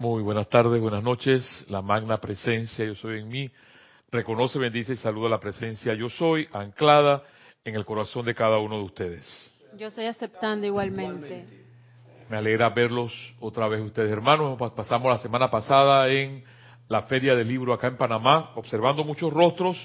[0.00, 1.66] Muy buenas tardes, buenas noches.
[1.68, 3.50] La magna presencia, yo soy en mí.
[4.10, 7.22] Reconoce, bendice y saluda la presencia, yo soy, anclada
[7.66, 9.54] en el corazón de cada uno de ustedes.
[9.76, 11.44] Yo estoy aceptando igualmente.
[12.30, 14.58] Me alegra verlos otra vez ustedes, hermanos.
[14.74, 16.44] Pasamos la semana pasada en
[16.88, 19.76] la Feria del Libro acá en Panamá, observando muchos rostros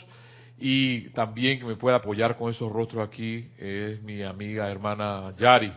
[0.58, 5.74] y también que me puede apoyar con esos rostros aquí es mi amiga hermana Yari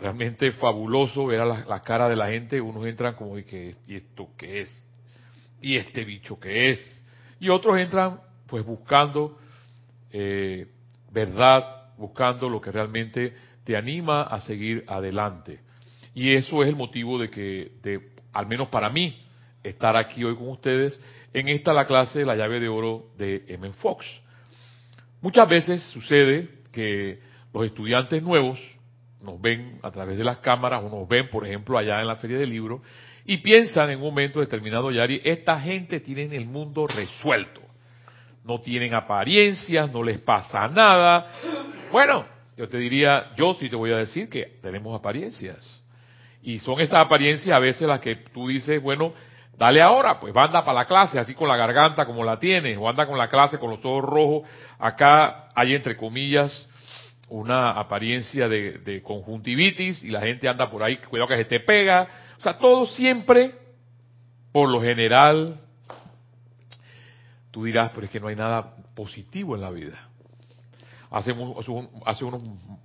[0.00, 2.60] realmente fabuloso ver a la, cara de la gente.
[2.60, 4.86] Unos entran como que, ¿y esto qué es?
[5.60, 7.04] ¿Y este bicho qué es?
[7.38, 9.38] Y otros entran pues buscando
[10.10, 10.66] eh,
[11.12, 15.60] verdad, buscando lo que realmente te anima a seguir adelante.
[16.14, 19.16] Y eso es el motivo de que, de, al menos para mí,
[19.62, 21.00] estar aquí hoy con ustedes
[21.32, 23.72] en esta la clase La llave de oro de M.
[23.74, 24.06] Fox.
[25.20, 27.20] Muchas veces sucede que
[27.52, 28.58] los estudiantes nuevos
[29.22, 32.16] nos ven a través de las cámaras o nos ven, por ejemplo, allá en la
[32.16, 32.82] Feria del Libro
[33.24, 37.60] y piensan en un momento determinado, Yari, esta gente tiene el mundo resuelto.
[38.44, 41.26] No tienen apariencias, no les pasa nada.
[41.92, 42.24] Bueno,
[42.56, 45.82] yo te diría, yo sí te voy a decir que tenemos apariencias.
[46.42, 49.12] Y son esas apariencias a veces las que tú dices, bueno,
[49.58, 52.88] dale ahora, pues anda para la clase, así con la garganta como la tienes, o
[52.88, 54.48] anda con la clase con los ojos rojos.
[54.78, 56.69] Acá hay entre comillas
[57.30, 62.08] una apariencia de, conjuntivitis y la gente anda por ahí, cuidado que se te pega.
[62.36, 63.54] O sea, todo siempre,
[64.52, 65.60] por lo general,
[67.50, 70.08] tú dirás, pero es que no hay nada positivo en la vida.
[71.10, 71.34] Hace,
[72.04, 72.42] hace unos,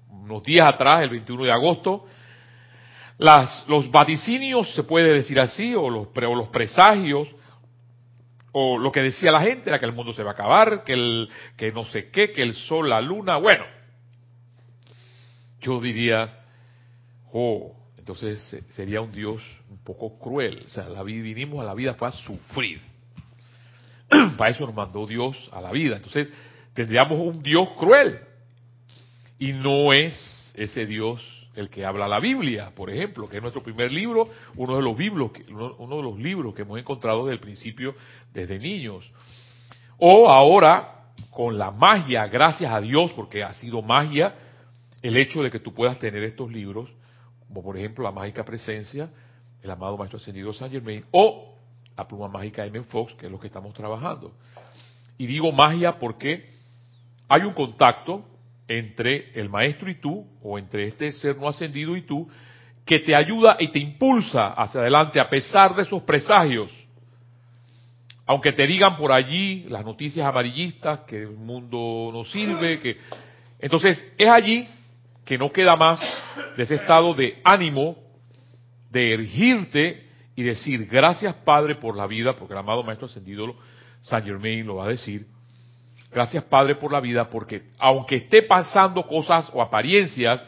[0.09, 2.05] unos días atrás, el 21 de agosto,
[3.17, 7.27] las, los vaticinios, se puede decir así, o los, o los presagios,
[8.51, 10.93] o lo que decía la gente era que el mundo se va a acabar, que
[10.93, 13.65] el, que no sé qué, que el sol, la luna, bueno,
[15.65, 16.31] yo diría,
[17.33, 20.61] oh, entonces sería un Dios un poco cruel.
[20.65, 22.79] O sea, vinimos a la vida fue a sufrir.
[24.37, 25.95] Para eso nos mandó Dios a la vida.
[25.95, 26.29] Entonces,
[26.73, 28.19] tendríamos un Dios cruel.
[29.39, 31.21] Y no es ese Dios
[31.55, 34.97] el que habla la Biblia, por ejemplo, que es nuestro primer libro, uno de los
[34.97, 37.95] libros, uno de los libros que hemos encontrado desde el principio,
[38.33, 39.09] desde niños.
[39.97, 44.35] O ahora, con la magia, gracias a Dios, porque ha sido magia,
[45.07, 46.89] el hecho de que tú puedas tener estos libros,
[47.47, 49.11] como por ejemplo La Mágica Presencia,
[49.61, 51.55] el amado Maestro Ascendido Saint Germain, o
[51.95, 52.81] la pluma mágica de M.
[52.85, 54.33] Fox, que es lo que estamos trabajando.
[55.19, 56.55] Y digo magia porque
[57.27, 58.25] hay un contacto
[58.67, 62.27] entre el maestro y tú, o entre este ser no ascendido y tú,
[62.83, 66.71] que te ayuda y te impulsa hacia adelante a pesar de esos presagios.
[68.25, 72.97] Aunque te digan por allí las noticias amarillistas, que el mundo no sirve, que...
[73.59, 74.67] Entonces es allí
[75.25, 75.99] que no queda más
[76.55, 77.97] de ese estado de ánimo,
[78.91, 83.55] de ergirte y decir, gracias Padre por la vida, porque el amado Maestro Ascendido
[84.01, 85.25] San Germain lo va a decir,
[86.11, 90.43] gracias Padre por la vida, porque aunque esté pasando cosas o apariencias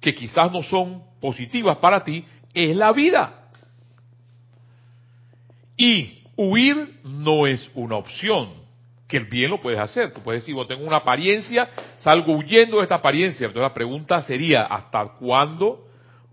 [0.00, 3.48] que quizás no son positivas para ti, es la vida.
[5.76, 8.61] Y huir no es una opción
[9.12, 10.14] que el bien lo puedes hacer.
[10.14, 11.68] Tú puedes decir, bueno, tengo una apariencia,
[11.98, 13.46] salgo huyendo de esta apariencia.
[13.46, 15.86] Entonces la pregunta sería, ¿hasta cuándo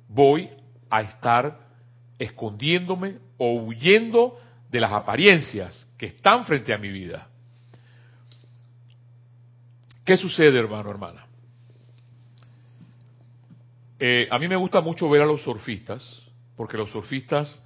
[0.07, 0.49] voy
[0.89, 1.59] a estar
[2.17, 4.39] escondiéndome o huyendo
[4.71, 7.27] de las apariencias que están frente a mi vida?
[10.05, 11.25] ¿Qué sucede, hermano, hermana?
[13.99, 16.25] Eh, a mí me gusta mucho ver a los surfistas,
[16.55, 17.61] porque los surfistas,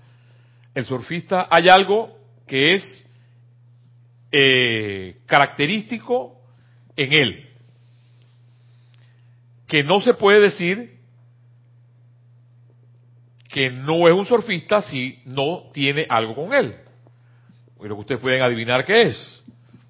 [0.74, 3.08] el surfista, hay algo que es
[4.36, 6.42] eh, característico
[6.96, 7.50] en él,
[9.68, 10.98] que no se puede decir
[13.48, 16.76] que no es un surfista si no tiene algo con él.
[17.80, 19.44] Pero ustedes pueden adivinar qué es.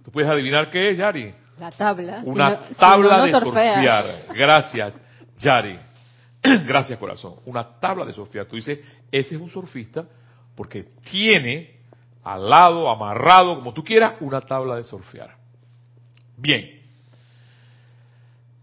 [0.03, 1.33] ¿Tú puedes adivinar qué es, Yari?
[1.57, 2.21] La tabla.
[2.25, 4.25] Una tabla de surfear.
[4.35, 4.93] Gracias,
[5.37, 5.79] Yari.
[6.67, 7.35] Gracias, corazón.
[7.45, 8.45] Una tabla de surfear.
[8.45, 8.79] Tú dices,
[9.09, 10.05] ese es un surfista
[10.53, 11.72] porque tiene
[12.23, 15.35] al lado, amarrado, como tú quieras, una tabla de surfear.
[16.37, 16.81] Bien.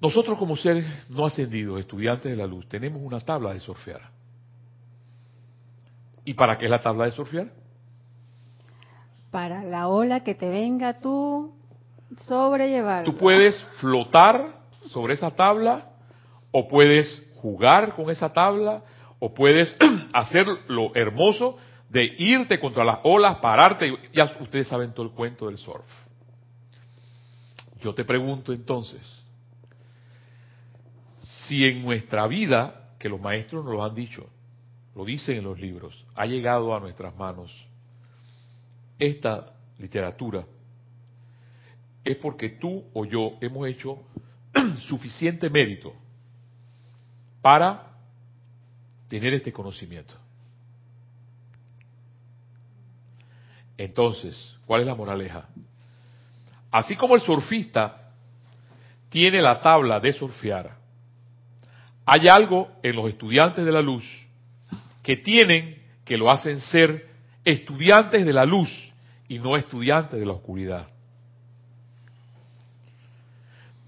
[0.00, 4.00] Nosotros como seres no ascendidos, estudiantes de la luz, tenemos una tabla de surfear.
[6.24, 7.48] ¿Y para qué es la tabla de surfear?
[9.30, 11.54] Para la ola que te venga tú
[12.26, 13.04] sobrellevar.
[13.04, 15.90] Tú puedes flotar sobre esa tabla
[16.50, 18.82] o puedes jugar con esa tabla
[19.18, 19.76] o puedes
[20.12, 21.58] hacer lo hermoso
[21.90, 25.84] de irte contra las olas, pararte, ya ustedes saben todo el cuento del surf.
[27.80, 29.00] Yo te pregunto entonces,
[31.18, 34.28] si en nuestra vida, que los maestros nos lo han dicho,
[34.94, 37.66] lo dicen en los libros, ha llegado a nuestras manos
[38.96, 40.44] esta literatura,
[42.04, 43.98] es porque tú o yo hemos hecho
[44.86, 45.92] suficiente mérito
[47.42, 47.96] para
[49.08, 50.14] tener este conocimiento.
[53.80, 55.48] Entonces, ¿cuál es la moraleja?
[56.70, 58.12] Así como el surfista
[59.08, 60.76] tiene la tabla de surfear,
[62.04, 64.04] hay algo en los estudiantes de la luz
[65.02, 67.08] que tienen que lo hacen ser
[67.42, 68.68] estudiantes de la luz
[69.28, 70.86] y no estudiantes de la oscuridad.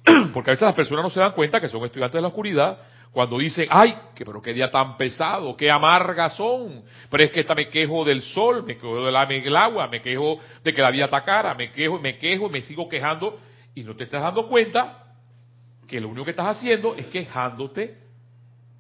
[0.32, 2.78] Porque a veces las personas no se dan cuenta que son estudiantes de la oscuridad
[3.12, 6.82] cuando dicen, ay, que, pero qué día tan pesado, qué amargas son.
[7.10, 10.72] Pero es que esta me quejo del sol, me quejo del agua, me quejo de
[10.72, 13.38] que la vida está cara, me quejo, me quejo, me sigo quejando.
[13.74, 15.14] Y no te estás dando cuenta
[15.86, 17.98] que lo único que estás haciendo es quejándote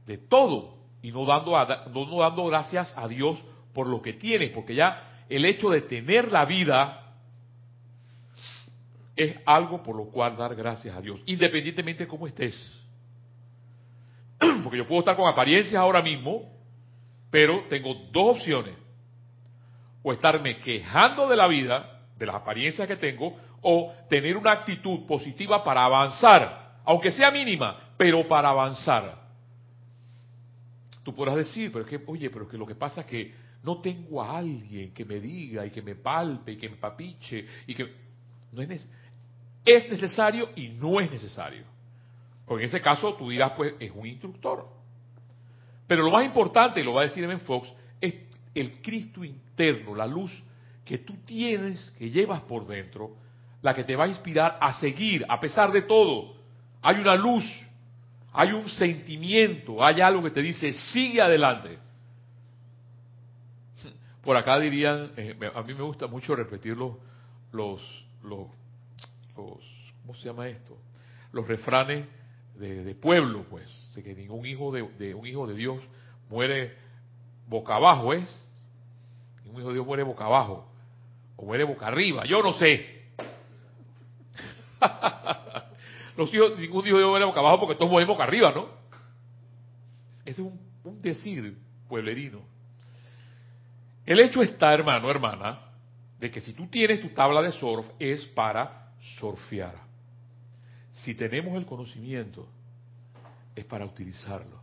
[0.06, 1.52] de todo y no dando,
[1.92, 3.38] no dando gracias a Dios
[3.74, 7.16] por lo que tienes, porque ya el hecho de tener la vida
[9.14, 12.81] es algo por lo cual dar gracias a Dios, independientemente de cómo estés.
[14.62, 16.42] Porque yo puedo estar con apariencias ahora mismo,
[17.30, 18.76] pero tengo dos opciones.
[20.02, 25.06] O estarme quejando de la vida, de las apariencias que tengo, o tener una actitud
[25.06, 29.22] positiva para avanzar, aunque sea mínima, pero para avanzar.
[31.02, 33.34] Tú podrás decir, pero es que, oye, pero es que lo que pasa es que
[33.62, 37.46] no tengo a alguien que me diga y que me palpe y que me papiche
[37.66, 37.92] y que
[38.50, 38.88] no es,
[39.64, 41.64] es necesario y no es necesario.
[42.46, 44.68] Porque en ese caso tú dirás, pues es un instructor.
[45.86, 48.14] Pero lo más importante, y lo va a decir Evan Fox, es
[48.54, 50.32] el Cristo interno, la luz
[50.84, 53.16] que tú tienes, que llevas por dentro,
[53.62, 56.34] la que te va a inspirar a seguir, a pesar de todo.
[56.82, 57.44] Hay una luz,
[58.32, 61.78] hay un sentimiento, hay algo que te dice, sigue adelante.
[64.22, 66.96] Por acá dirían, eh, a mí me gusta mucho repetir los,
[67.52, 68.48] los, los,
[69.34, 70.76] ¿cómo se llama esto?
[71.32, 72.06] Los refranes
[72.54, 73.68] de, pueblo, pues.
[73.90, 75.82] Sé que ningún hijo de, un hijo de Dios
[76.28, 76.76] muere
[77.46, 78.50] boca abajo, ¿es?
[79.44, 80.68] Ningún hijo de Dios muere boca abajo.
[81.36, 83.02] O muere boca arriba, yo no sé.
[86.16, 88.68] Los hijos, ningún hijo de Dios muere boca abajo porque todos mueren boca arriba, ¿no?
[90.24, 91.58] Ese es un, un decir
[91.88, 92.42] pueblerino.
[94.04, 95.60] El hecho está, hermano, hermana,
[96.18, 99.91] de que si tú tienes tu tabla de surf es para surfear.
[100.92, 102.46] Si tenemos el conocimiento,
[103.56, 104.60] es para utilizarlo.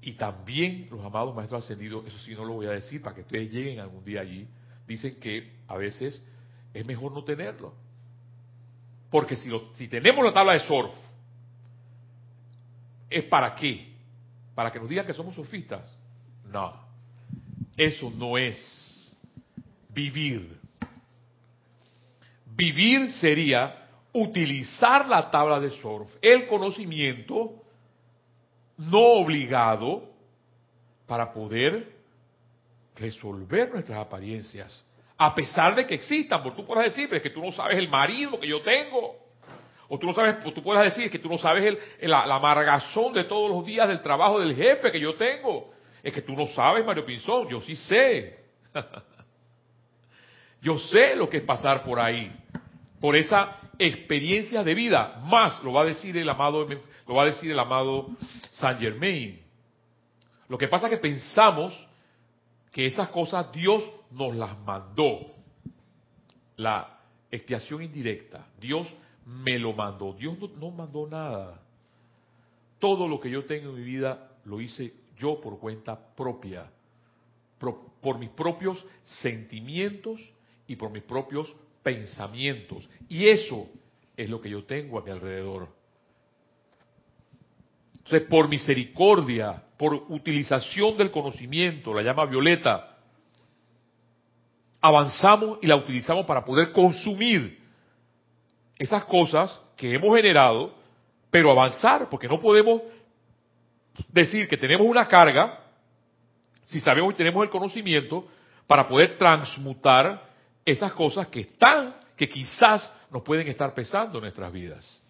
[0.00, 3.20] Y también los amados maestros ascendidos, eso sí no lo voy a decir para que
[3.20, 4.48] ustedes lleguen algún día allí,
[4.86, 6.24] dicen que a veces
[6.74, 7.74] es mejor no tenerlo.
[9.10, 10.92] Porque si, si tenemos la tabla de surf,
[13.08, 13.92] ¿es para qué?
[14.54, 15.88] ¿Para que nos digan que somos surfistas?
[16.46, 16.74] No,
[17.76, 19.20] eso no es
[19.90, 20.61] vivir.
[22.54, 23.82] Vivir sería
[24.12, 27.62] utilizar la tabla de surf, el conocimiento
[28.76, 30.10] no obligado
[31.06, 31.92] para poder
[32.96, 34.84] resolver nuestras apariencias,
[35.16, 37.78] a pesar de que existan, porque tú puedes decir, pero es que tú no sabes
[37.78, 39.16] el marido que yo tengo,
[39.88, 43.14] o tú no sabes, tú puedes decir que tú no sabes el, la, la, amargazón
[43.14, 45.72] de todos los días del trabajo del jefe que yo tengo,
[46.02, 48.40] es que tú no sabes, Mario Pinzón, yo sí sé.
[50.62, 52.41] yo sé lo que es pasar por ahí
[53.02, 55.20] por esa experiencia de vida.
[55.24, 56.68] Más lo va a decir el amado,
[57.08, 58.10] lo va a decir el amado
[58.52, 59.42] Saint Germain.
[60.48, 61.74] Lo que pasa es que pensamos
[62.70, 63.82] que esas cosas Dios
[64.12, 65.32] nos las mandó.
[66.56, 68.46] La expiación indirecta.
[68.60, 68.86] Dios
[69.26, 70.12] me lo mandó.
[70.12, 71.60] Dios no, mandó nada.
[72.78, 76.70] Todo lo que yo tengo en mi vida lo hice yo por cuenta propia.
[77.58, 80.20] por mis propios sentimientos
[80.68, 82.88] y por mis propios pensamientos.
[83.08, 83.68] Y eso
[84.16, 85.68] es lo que yo tengo a mi alrededor.
[87.98, 92.96] Entonces, por misericordia, por utilización del conocimiento, la llama violeta,
[94.80, 97.60] avanzamos y la utilizamos para poder consumir
[98.76, 100.74] esas cosas que hemos generado,
[101.30, 102.82] pero avanzar, porque no podemos
[104.08, 105.60] decir que tenemos una carga,
[106.64, 108.26] si sabemos y tenemos el conocimiento,
[108.66, 110.31] para poder transmutar
[110.64, 115.00] esas cosas que están, que quizás nos pueden estar pesando en nuestras vidas.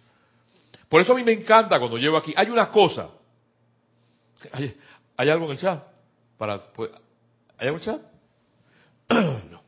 [0.88, 2.34] Por eso a mí me encanta cuando llego aquí.
[2.36, 3.10] Hay una cosa.
[4.52, 5.82] ¿Hay, algo en el chat?
[6.36, 6.90] Para, pues,
[7.58, 8.02] ¿Hay algo en el chat?
[9.50, 9.62] no.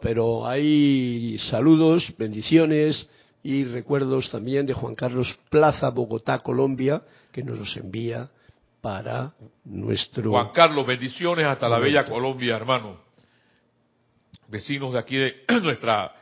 [0.00, 3.08] Pero hay saludos, bendiciones
[3.42, 7.02] y recuerdos también de Juan Carlos Plaza, Bogotá, Colombia,
[7.32, 8.30] que nos los envía
[8.80, 9.32] para
[9.64, 10.30] nuestro...
[10.30, 13.05] Juan Carlos, bendiciones hasta la bella Colombia, hermano.
[14.48, 16.14] Vecinos de aquí de nuestra,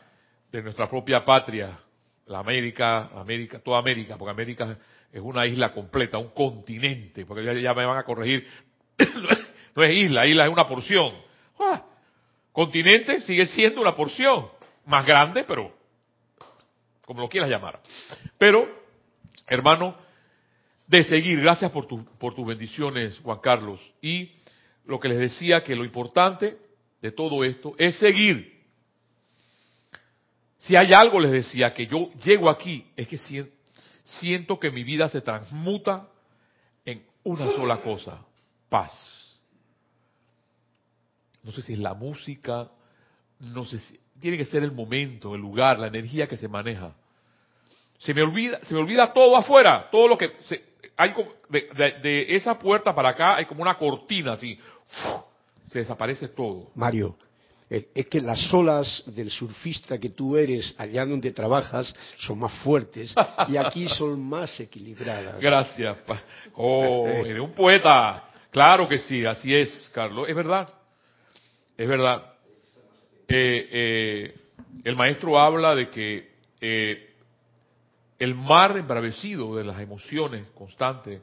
[0.50, 1.78] de nuestra propia patria,
[2.26, 4.78] la América, América, toda América, porque América
[5.12, 8.46] es una isla completa, un continente, porque ya, me van a corregir,
[9.76, 11.14] no es isla, isla es una porción.
[11.58, 11.84] Ah,
[12.52, 14.48] continente sigue siendo una porción,
[14.86, 15.72] más grande, pero
[17.04, 17.80] como lo quieras llamar.
[18.38, 18.66] Pero,
[19.46, 19.96] hermano,
[20.86, 23.80] de seguir, gracias por, tu, por tus bendiciones, Juan Carlos.
[24.00, 24.32] Y
[24.86, 26.56] lo que les decía, que lo importante
[27.04, 28.64] de todo esto es seguir.
[30.56, 33.18] Si hay algo, les decía, que yo llego aquí, es que
[34.04, 36.08] siento, que mi vida se transmuta
[36.82, 38.24] en una sola cosa,
[38.70, 39.38] paz.
[41.42, 42.70] No sé si es la música,
[43.38, 46.94] no sé si tiene que ser el momento, el lugar, la energía que se maneja.
[47.98, 50.32] Se me olvida, se me olvida todo afuera, todo lo que
[50.96, 51.12] hay
[51.50, 54.58] de esa puerta para acá hay como una cortina así,
[55.74, 56.70] se desaparece todo.
[56.76, 57.16] Mario,
[57.68, 63.12] es que las olas del surfista que tú eres allá donde trabajas son más fuertes
[63.48, 65.40] y aquí son más equilibradas.
[65.40, 65.98] Gracias.
[66.54, 68.22] Oh, eres un poeta.
[68.52, 70.28] Claro que sí, así es, Carlos.
[70.28, 70.72] Es verdad.
[71.76, 72.34] Es verdad.
[73.26, 74.34] Eh, eh,
[74.84, 77.16] el maestro habla de que eh,
[78.20, 81.20] el mar embravecido de las emociones constantes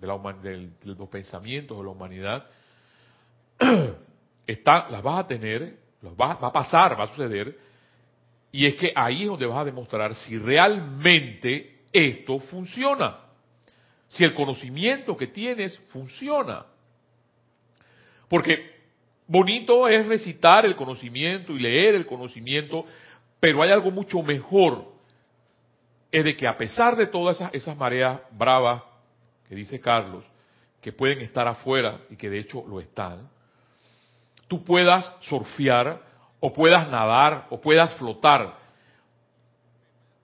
[0.00, 2.46] de, la de los pensamientos de la humanidad
[4.90, 7.58] las vas a tener, los va, a pasar, va a suceder,
[8.52, 13.18] y es que ahí es donde vas a demostrar si realmente esto funciona.
[14.08, 16.64] Si el conocimiento que tienes funciona.
[18.28, 18.74] Porque
[19.26, 22.84] bonito es recitar el conocimiento y leer el conocimiento,
[23.40, 24.92] pero hay algo mucho mejor.
[26.12, 28.82] Es de que a pesar de todas esas mareas bravas
[29.48, 30.24] que dice Carlos,
[30.80, 33.28] que pueden estar afuera y que de hecho lo están,
[34.54, 36.00] tú puedas surfear
[36.38, 38.56] o puedas nadar o puedas flotar.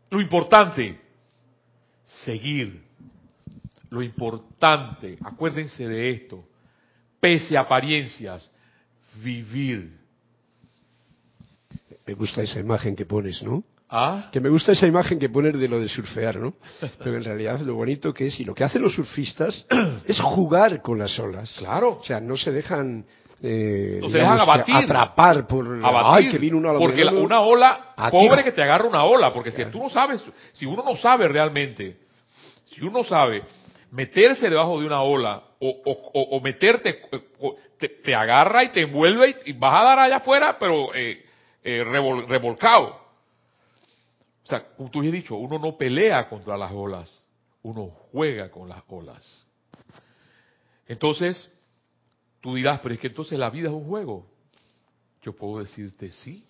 [0.08, 1.00] Lo importante,
[2.04, 2.80] seguir.
[3.88, 6.44] Lo importante, acuérdense de esto,
[7.18, 8.48] pese a apariencias,
[9.16, 9.98] vivir.
[12.06, 13.64] Me gusta esa imagen que pones, ¿no?
[13.88, 14.28] ¿Ah?
[14.30, 16.54] Que me gusta esa imagen que pones de lo de surfear, ¿no?
[16.98, 19.66] Pero en realidad lo bonito que es, y lo que hacen los surfistas,
[20.06, 21.56] es jugar con las olas.
[21.58, 21.98] Claro.
[21.98, 23.04] O sea, no se dejan...
[23.42, 24.74] eh, se digamos dejan abatir.
[24.76, 25.66] atrapar por...
[25.84, 29.32] abatir, ¡Ay, que vino una porque la- una ola, pobre que te agarra una ola,
[29.32, 31.96] porque si tú no sabes, si uno no sabe realmente,
[32.66, 33.42] si uno no sabe
[33.92, 37.20] meterse debajo de una ola o, o- o- o meterte, eh,
[37.78, 41.24] te, te agarra y te envuelve y, y vas a dar allá afuera, pero eh,
[41.64, 43.00] eh, revol- revolcado.
[44.44, 47.08] O sea, como tú has dicho, uno no pelea contra las olas,
[47.62, 49.46] uno juega con las olas.
[50.88, 51.50] Entonces,
[52.40, 54.26] tú dirás, pero es que entonces la vida es un juego.
[55.22, 56.44] Yo puedo decirte sí,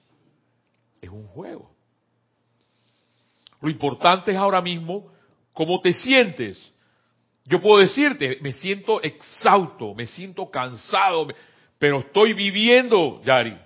[1.01, 1.71] es un juego.
[3.61, 5.11] Lo importante es ahora mismo
[5.53, 6.73] cómo te sientes.
[7.45, 11.29] Yo puedo decirte, me siento exhausto, me siento cansado,
[11.79, 13.59] pero estoy viviendo, Yari.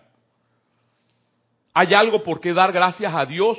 [1.75, 3.59] Hay algo por qué dar gracias a Dios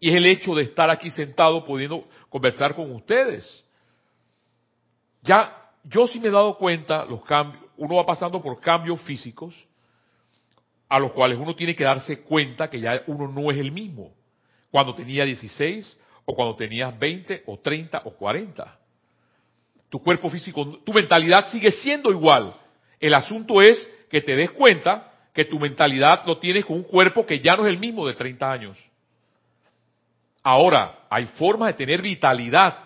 [0.00, 3.64] y es el hecho de estar aquí sentado pudiendo conversar con ustedes.
[5.22, 9.54] Ya, yo sí me he dado cuenta, los cambios, uno va pasando por cambios físicos,
[10.88, 14.12] a los cuales uno tiene que darse cuenta que ya uno no es el mismo.
[14.70, 18.78] Cuando tenía 16, o cuando tenías 20, o 30, o 40.
[19.90, 22.54] Tu cuerpo físico, tu mentalidad sigue siendo igual.
[22.98, 27.26] El asunto es que te des cuenta que tu mentalidad lo tienes con un cuerpo
[27.26, 28.78] que ya no es el mismo de 30 años.
[30.42, 32.83] Ahora, hay formas de tener vitalidad.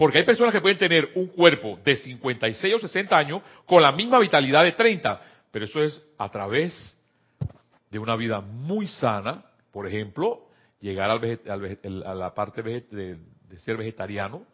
[0.00, 3.92] Porque hay personas que pueden tener un cuerpo de 56 o 60 años con la
[3.92, 5.20] misma vitalidad de 30.
[5.50, 6.96] Pero eso es a través
[7.90, 9.44] de una vida muy sana.
[9.70, 10.48] Por ejemplo,
[10.80, 14.46] llegar al a la parte de, de ser vegetariano.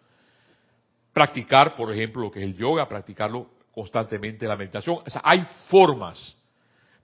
[1.12, 4.98] Practicar, por ejemplo, lo que es el yoga, practicarlo constantemente, la meditación.
[5.06, 6.36] O sea, hay formas.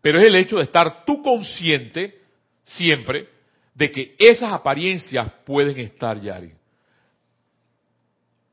[0.00, 2.20] Pero es el hecho de estar tú consciente
[2.64, 3.28] siempre
[3.72, 6.54] de que esas apariencias pueden estar, Yari.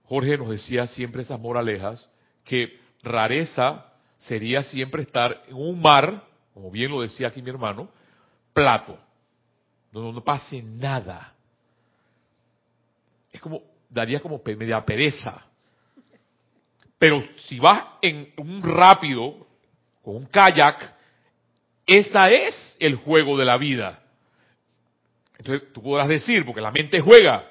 [0.09, 2.09] Jorge nos decía siempre esas moralejas,
[2.43, 3.85] que rareza
[4.17, 7.87] sería siempre estar en un mar, como bien lo decía aquí mi hermano,
[8.51, 8.97] plato,
[9.91, 11.35] donde no pase nada.
[13.31, 15.45] Es como, daría como media pereza.
[16.97, 19.45] Pero si vas en un rápido,
[20.01, 20.91] con un kayak,
[21.85, 24.01] esa es el juego de la vida.
[25.37, 27.47] Entonces tú podrás decir, porque la mente juega,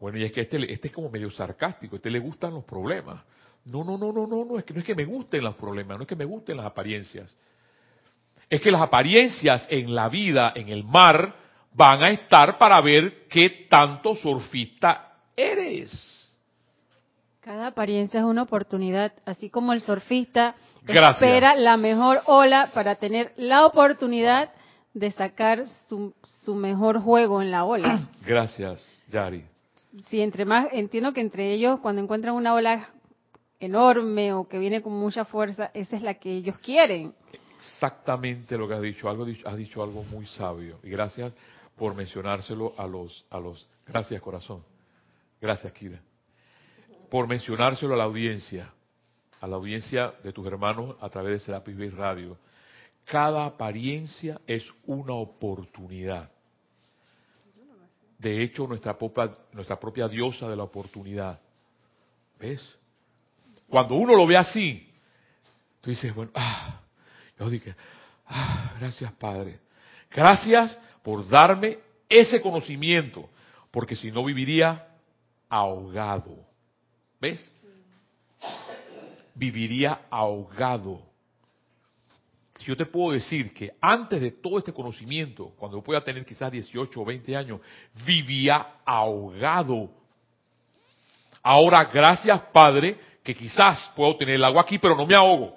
[0.00, 2.64] Bueno, y es que este, este es como medio sarcástico, a este le gustan los
[2.64, 3.20] problemas.
[3.64, 5.96] No, no, no, no, no, no, es que no es que me gusten los problemas,
[5.98, 7.36] no es que me gusten las apariencias.
[8.48, 11.34] Es que las apariencias en la vida, en el mar,
[11.74, 16.16] van a estar para ver qué tanto surfista eres.
[17.40, 21.22] Cada apariencia es una oportunidad, así como el surfista Gracias.
[21.22, 24.50] espera la mejor ola para tener la oportunidad
[24.94, 26.14] de sacar su,
[26.44, 28.08] su mejor juego en la ola.
[28.26, 29.44] Gracias, Yari.
[30.08, 32.90] Sí, entre más, entiendo que entre ellos, cuando encuentran una ola
[33.60, 37.14] enorme o que viene con mucha fuerza, esa es la que ellos quieren.
[37.58, 41.34] Exactamente lo que has dicho, algo has dicho algo muy sabio y gracias
[41.76, 44.62] por mencionárselo a los a los gracias corazón.
[45.40, 46.00] Gracias, Kira.
[47.10, 48.72] Por mencionárselo a la audiencia,
[49.40, 52.36] a la audiencia de tus hermanos a través de Serapis Bay Radio.
[53.04, 56.30] Cada apariencia es una oportunidad.
[58.18, 61.40] De hecho, nuestra propia, nuestra propia diosa de la oportunidad.
[62.38, 62.76] ¿Ves?
[63.68, 64.88] Cuando uno lo ve así,
[65.80, 66.80] tú dices, bueno, ah,
[67.38, 67.74] yo dije,
[68.26, 69.60] ah, gracias Padre.
[70.10, 73.28] Gracias por darme ese conocimiento,
[73.70, 74.88] porque si no viviría
[75.48, 76.46] ahogado.
[77.20, 77.52] ¿Ves?
[79.34, 81.07] Viviría ahogado.
[82.58, 86.26] Si yo te puedo decir que antes de todo este conocimiento, cuando yo pueda tener
[86.26, 87.60] quizás 18 o 20 años,
[88.04, 89.90] vivía ahogado.
[91.40, 95.56] Ahora, gracias Padre, que quizás puedo tener el agua aquí, pero no me ahogo.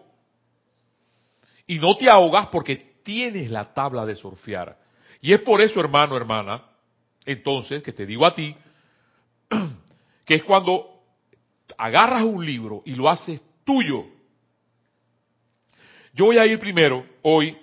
[1.65, 4.77] Y no te ahogas porque tienes la tabla de surfear.
[5.22, 6.63] Y es por eso, hermano, hermana,
[7.25, 8.55] entonces, que te digo a ti,
[10.25, 11.01] que es cuando
[11.79, 14.05] agarras un libro y lo haces tuyo.
[16.13, 17.57] Yo voy a ir primero, hoy,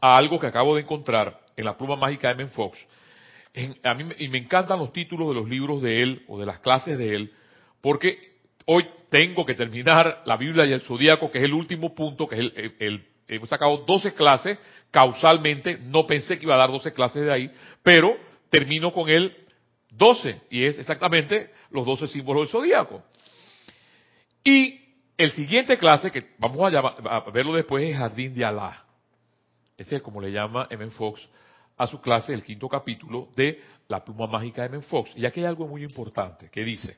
[0.00, 2.78] a algo que acabo de encontrar en la pluma mágica de Men Fox.
[3.82, 6.60] A mí, y me encantan los títulos de los libros de él o de las
[6.60, 7.32] clases de él,
[7.80, 12.28] porque hoy tengo que terminar la Biblia y el Zodíaco, que es el último punto,
[12.28, 14.58] que es el hemos sacado 12 clases
[14.90, 17.50] causalmente, no pensé que iba a dar 12 clases de ahí,
[17.82, 18.16] pero
[18.50, 19.36] termino con el
[19.90, 23.02] 12, y es exactamente los 12 símbolos del zodíaco.
[24.44, 24.80] Y
[25.20, 28.84] el siguiente clase, que vamos a, llamar, a verlo después, es Jardín de Alá.
[29.76, 30.90] Ese es como le llama M.
[30.90, 31.28] Fox
[31.76, 34.82] a su clase, el quinto capítulo de La pluma mágica de M.
[34.82, 35.12] Fox.
[35.14, 36.96] Y aquí hay algo muy importante que dice,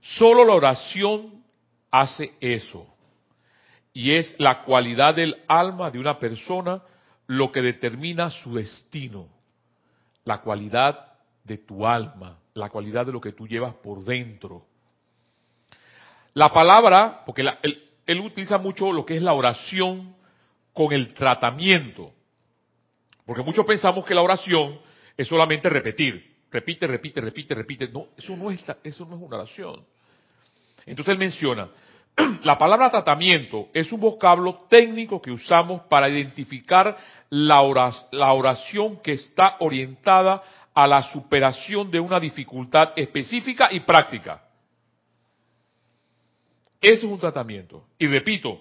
[0.00, 1.44] solo la oración
[1.90, 2.86] hace eso
[3.92, 6.82] y es la cualidad del alma de una persona
[7.26, 9.28] lo que determina su destino,
[10.24, 11.12] la cualidad
[11.44, 14.71] de tu alma, la cualidad de lo que tú llevas por dentro.
[16.34, 20.14] La palabra, porque la, él, él, utiliza mucho lo que es la oración
[20.72, 22.12] con el tratamiento,
[23.26, 24.80] porque muchos pensamos que la oración
[25.16, 27.88] es solamente repetir, repite, repite, repite, repite.
[27.88, 29.84] No, eso no es, eso no es una oración.
[30.86, 31.68] Entonces él menciona,
[32.44, 36.96] la palabra tratamiento es un vocablo técnico que usamos para identificar
[37.30, 40.42] la oración que está orientada
[40.74, 44.42] a la superación de una dificultad específica y práctica.
[46.82, 47.84] Ese es un tratamiento.
[47.96, 48.60] Y repito,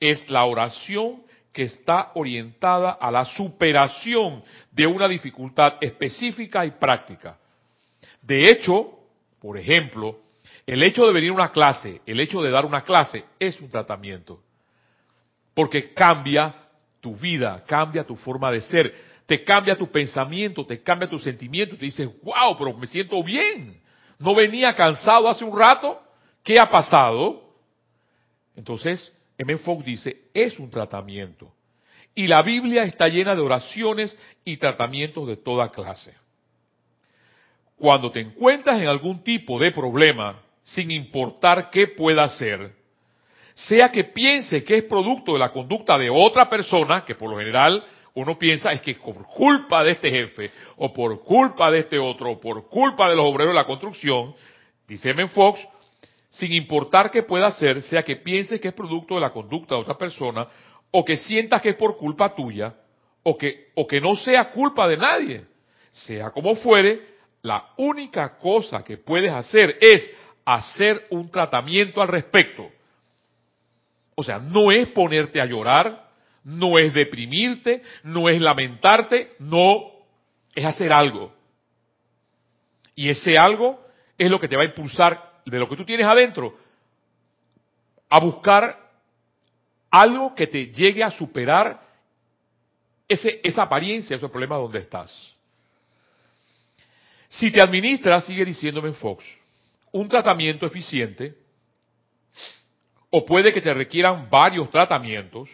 [0.00, 4.42] es la oración que está orientada a la superación
[4.72, 7.38] de una dificultad específica y práctica.
[8.22, 8.98] De hecho,
[9.40, 10.20] por ejemplo,
[10.66, 13.68] el hecho de venir a una clase, el hecho de dar una clase, es un
[13.68, 14.40] tratamiento.
[15.52, 16.54] Porque cambia
[17.00, 18.94] tu vida, cambia tu forma de ser,
[19.26, 23.80] te cambia tu pensamiento, te cambia tu sentimiento, te dices, wow, pero me siento bien.
[24.18, 26.00] No venía cansado hace un rato,
[26.42, 27.49] ¿qué ha pasado?
[28.60, 29.56] Entonces, M.
[29.56, 31.50] Fogg dice, es un tratamiento.
[32.14, 36.12] Y la Biblia está llena de oraciones y tratamientos de toda clase.
[37.76, 42.74] Cuando te encuentras en algún tipo de problema, sin importar qué pueda ser,
[43.54, 47.38] sea que piense que es producto de la conducta de otra persona, que por lo
[47.38, 51.98] general uno piensa es que por culpa de este jefe, o por culpa de este
[51.98, 54.34] otro, o por culpa de los obreros de la construcción,
[54.86, 55.28] dice M.
[55.28, 55.66] Fox,
[56.30, 59.80] sin importar qué pueda ser, sea que piense que es producto de la conducta de
[59.80, 60.46] otra persona,
[60.90, 62.74] o que sientas que es por culpa tuya,
[63.22, 65.44] o que, o que no sea culpa de nadie.
[65.90, 67.10] Sea como fuere,
[67.42, 70.08] la única cosa que puedes hacer es
[70.44, 72.70] hacer un tratamiento al respecto.
[74.14, 76.10] O sea, no es ponerte a llorar,
[76.44, 79.90] no es deprimirte, no es lamentarte, no,
[80.54, 81.32] es hacer algo.
[82.94, 83.84] Y ese algo
[84.16, 86.56] es lo que te va a impulsar de lo que tú tienes adentro
[88.08, 88.78] a buscar
[89.90, 91.80] algo que te llegue a superar
[93.08, 95.36] ese, esa apariencia, ese problema donde estás.
[97.28, 99.24] Si te administras, sigue diciéndome Fox,
[99.92, 101.34] un tratamiento eficiente,
[103.10, 105.50] o puede que te requieran varios tratamientos,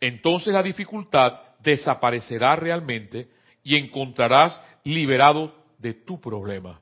[0.00, 3.28] entonces la dificultad desaparecerá realmente
[3.64, 6.80] y encontrarás liberado de tu problema.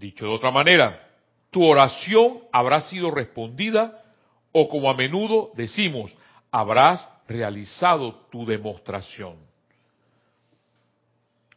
[0.00, 1.06] Dicho de otra manera,
[1.50, 4.02] tu oración habrá sido respondida
[4.50, 6.10] o como a menudo decimos,
[6.50, 9.36] habrás realizado tu demostración.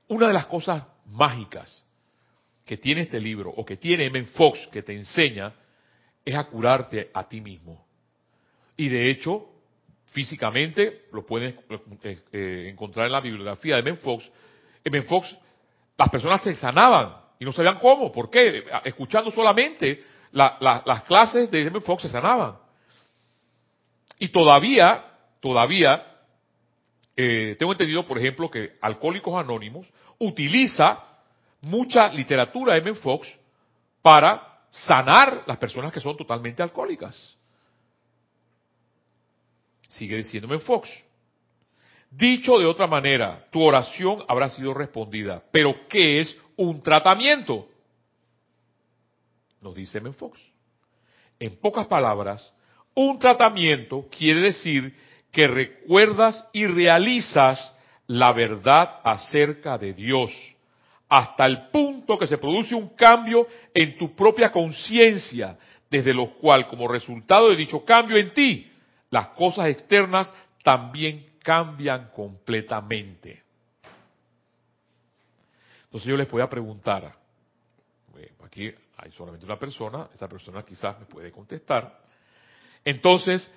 [0.10, 1.86] Una de las cosas mágicas
[2.66, 4.26] que tiene este libro o que tiene M.
[4.26, 5.54] Fox que te enseña
[6.26, 7.88] es a curarte a ti mismo.
[8.76, 9.48] Y de hecho,
[10.08, 11.56] físicamente, lo puedes
[12.04, 13.98] eh, eh, encontrar en la bibliografía de M.
[14.00, 14.30] Fox.
[14.84, 15.02] M.
[15.04, 15.34] Fox,
[15.98, 18.64] las personas se sanaban y no sabían cómo, por qué.
[18.86, 20.02] Escuchando solamente
[20.32, 21.82] las clases de M.
[21.82, 22.56] Fox se sanaban.
[24.18, 25.04] Y todavía,
[25.42, 26.08] todavía,
[27.18, 29.86] eh, tengo entendido, por ejemplo, que Alcohólicos Anónimos
[30.20, 31.04] utiliza
[31.60, 32.96] mucha literatura de M.
[32.96, 33.28] Fox
[34.02, 37.38] para sanar las personas que son totalmente alcohólicas.
[39.90, 40.90] Sigue diciéndome Fox.
[42.10, 45.44] Dicho de otra manera, tu oración habrá sido respondida.
[45.52, 47.68] Pero ¿qué es un tratamiento?
[49.62, 50.12] Nos dice M.
[50.14, 50.40] Fox.
[51.40, 52.54] En pocas palabras,
[52.96, 54.96] un tratamiento quiere decir
[55.32, 57.74] que recuerdas y realizas
[58.08, 60.32] la verdad acerca de Dios,
[61.10, 65.58] hasta el punto que se produce un cambio en tu propia conciencia,
[65.90, 68.72] desde lo cual, como resultado de dicho cambio en ti,
[69.10, 70.32] las cosas externas
[70.64, 73.44] también cambian completamente.
[75.94, 77.16] Entonces yo les voy a preguntar,
[78.44, 82.02] aquí hay solamente una persona, esa persona quizás me puede contestar,
[82.84, 83.48] entonces,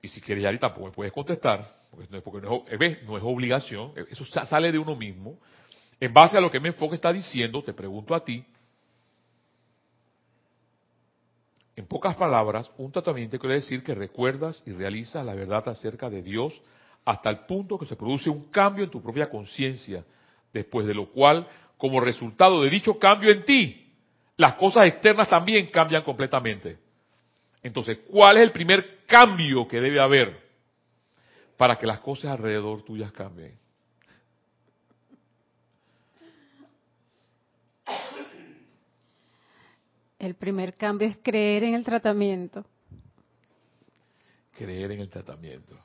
[0.00, 1.74] y si quieres ya tampoco me puedes contestar,
[2.22, 5.40] porque, no es, no es obligación, eso sale de uno mismo.
[5.98, 8.46] En base a lo que mi enfoque está diciendo, te pregunto a ti,
[11.74, 16.22] en pocas palabras, un tratamiento quiere decir que recuerdas y realizas la verdad acerca de
[16.22, 16.62] Dios
[17.04, 20.04] hasta el punto que se produce un cambio en tu propia conciencia,
[20.56, 23.92] después de lo cual, como resultado de dicho cambio en ti,
[24.36, 26.78] las cosas externas también cambian completamente.
[27.62, 30.44] Entonces, ¿cuál es el primer cambio que debe haber
[31.56, 33.58] para que las cosas alrededor tuyas cambien?
[40.18, 42.64] El primer cambio es creer en el tratamiento.
[44.56, 45.78] Creer en el tratamiento.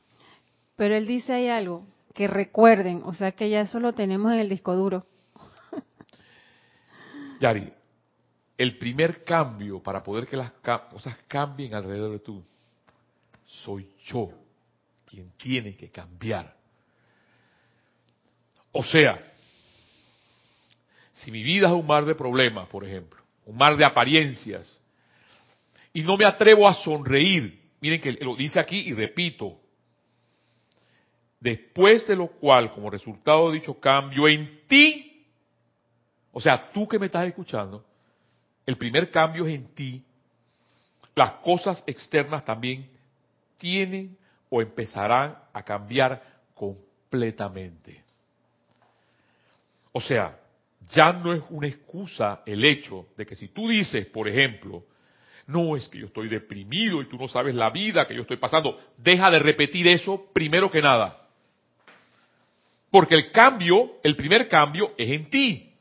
[0.77, 4.39] Pero él dice ahí algo, que recuerden, o sea que ya eso lo tenemos en
[4.39, 5.05] el disco duro.
[7.39, 7.71] Yari,
[8.57, 10.51] el primer cambio para poder que las
[10.91, 12.43] cosas cambien alrededor de tú,
[13.45, 14.29] soy yo
[15.05, 16.55] quien tiene que cambiar.
[18.71, 19.31] O sea,
[21.11, 24.79] si mi vida es un mar de problemas, por ejemplo, un mar de apariencias,
[25.93, 29.60] y no me atrevo a sonreír, miren que lo dice aquí y repito,
[31.41, 35.25] después de lo cual, como resultado de dicho cambio en ti,
[36.31, 37.83] o sea, tú que me estás escuchando,
[38.65, 40.05] el primer cambio es en ti,
[41.15, 42.89] las cosas externas también
[43.57, 44.17] tienen
[44.49, 46.23] o empezarán a cambiar
[46.53, 48.03] completamente.
[49.91, 50.39] O sea,
[50.91, 54.85] ya no es una excusa el hecho de que si tú dices, por ejemplo,
[55.47, 58.37] no es que yo estoy deprimido y tú no sabes la vida que yo estoy
[58.37, 61.20] pasando, deja de repetir eso primero que nada.
[62.91, 65.71] Porque el cambio, el primer cambio es en ti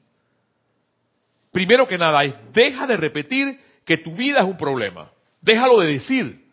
[1.52, 5.10] primero que nada es, deja de repetir que tu vida es un problema.
[5.40, 6.44] Déjalo de decir.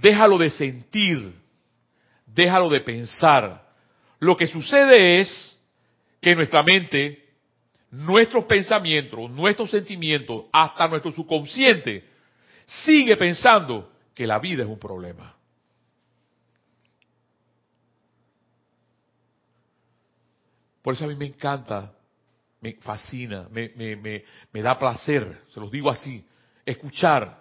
[0.00, 1.32] Déjalo de sentir.
[2.26, 3.66] Déjalo de pensar.
[4.18, 5.58] Lo que sucede es
[6.20, 7.24] que nuestra mente,
[7.90, 12.04] nuestros pensamientos, nuestros sentimientos, hasta nuestro subconsciente,
[12.66, 15.35] sigue pensando que la vida es un problema.
[20.86, 21.92] Por eso a mí me encanta
[22.60, 26.24] me fascina, me, da placer, se los digo así,
[26.64, 27.40] escuchar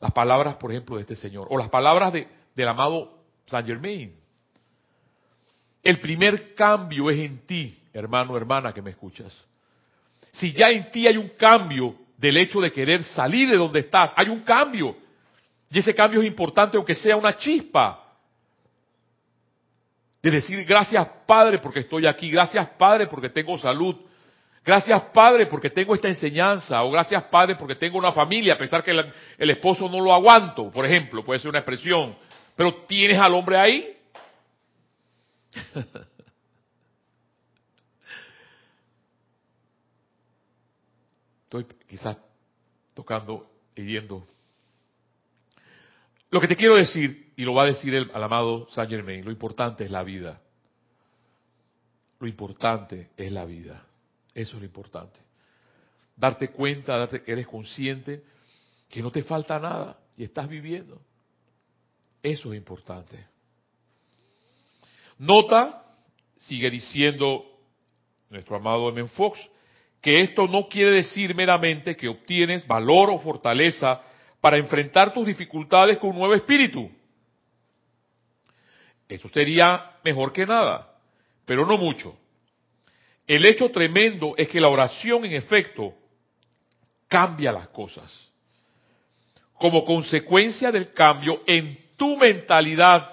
[0.00, 4.18] las palabras, por ejemplo, de este señor, o las palabras de, del amado Saint Germain.
[5.82, 9.38] El primer cambio es en ti, hermano, hermana, que me escuchas.
[10.32, 14.14] Si ya en ti hay un cambio del hecho de querer salir de donde estás,
[14.16, 14.96] hay un cambio.
[15.70, 18.03] Y ese cambio es importante aunque sea una chispa.
[20.24, 23.96] De decir gracias Padre porque estoy aquí, gracias Padre porque tengo salud,
[24.64, 28.82] Gracias Padre porque tengo esta enseñanza, o gracias Padre porque tengo una familia, a pesar
[28.82, 32.16] que el, esposo no lo aguanto, por ejemplo, puede ser una expresión,
[32.56, 33.98] pero tienes al hombre ahí.
[41.44, 42.16] estoy quizás
[42.94, 44.26] tocando, hiriendo.
[46.30, 49.30] Lo que te quiero decir, y lo va a decir el, amado Saint Germain, lo
[49.30, 50.40] importante es la vida.
[52.20, 53.84] Lo importante es la vida.
[54.32, 55.18] Eso es lo importante.
[56.16, 58.22] Darte cuenta, darte que eres consciente
[58.88, 61.00] que no te falta nada y estás viviendo.
[62.22, 63.26] Eso es importante.
[65.18, 65.84] Nota,
[66.36, 67.44] sigue diciendo
[68.30, 69.08] nuestro amado M.
[69.08, 69.38] Fox,
[70.00, 74.02] que esto no quiere decir meramente que obtienes valor o fortaleza
[74.40, 76.90] para enfrentar tus dificultades con un nuevo espíritu.
[79.08, 80.96] Eso sería mejor que nada,
[81.44, 82.16] pero no mucho.
[83.26, 85.94] El hecho tremendo es que la oración, en efecto,
[87.08, 88.30] cambia las cosas.
[89.54, 93.10] Como consecuencia del cambio en tu mentalidad,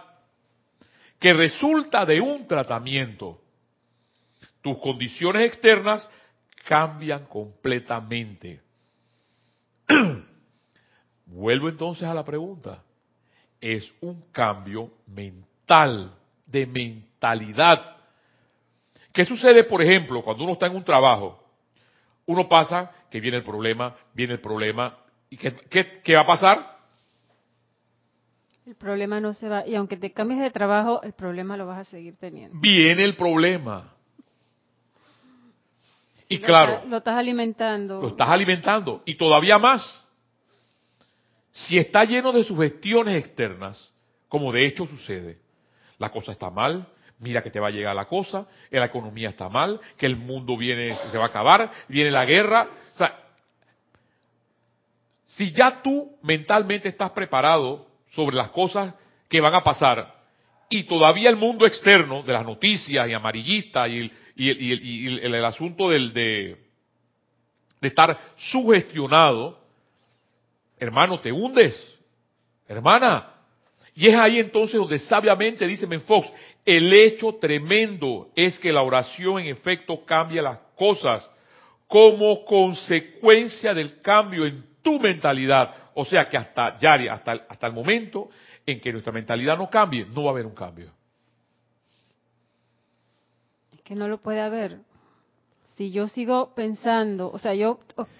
[1.20, 3.40] que resulta de un tratamiento,
[4.62, 6.10] tus condiciones externas
[6.68, 8.62] cambian completamente.
[11.26, 12.84] Vuelvo entonces a la pregunta.
[13.60, 15.51] Es un cambio mental,
[16.46, 17.96] de mentalidad.
[19.14, 21.42] ¿Qué sucede, por ejemplo, cuando uno está en un trabajo?
[22.26, 24.98] Uno pasa que viene el problema, viene el problema,
[25.30, 26.78] ¿y qué, qué, va a pasar?
[28.66, 31.80] El problema no se va, y aunque te cambies de trabajo, el problema lo vas
[31.80, 32.60] a seguir teniendo.
[32.60, 33.94] Viene el problema.
[36.30, 36.84] Y claro.
[36.88, 38.02] lo estás alimentando.
[38.02, 39.04] Lo estás alimentando.
[39.06, 39.82] Y todavía más.
[41.52, 43.92] Si está lleno de sugestiones externas,
[44.30, 45.40] como de hecho sucede,
[46.02, 46.88] la cosa está mal,
[47.20, 50.58] mira que te va a llegar la cosa, la economía está mal, que el mundo
[50.58, 52.68] viene, se va a acabar, viene la guerra.
[52.96, 53.20] O sea,
[55.26, 58.96] si ya tú mentalmente estás preparado sobre las cosas
[59.30, 60.22] que van a pasar
[60.70, 66.58] y todavía el mundo externo de las noticias y amarillistas y el, asunto del, de,
[67.80, 69.60] de estar sugestionado,
[70.80, 71.76] hermano, te hundes.
[72.68, 73.41] Hermana,
[73.94, 76.32] y es ahí entonces donde sabiamente dice Menfox,
[76.66, 81.28] el hecho tremendo es que la oración en efecto cambia las cosas
[81.88, 85.74] como consecuencia del cambio en tu mentalidad.
[85.94, 88.30] O sea que hasta, Yari, hasta, hasta el momento
[88.66, 90.92] en que nuestra mentalidad no cambie, no va a haber un cambio.
[93.74, 94.80] Es que no lo puede haber.
[95.76, 97.80] Si yo sigo pensando, o sea, yo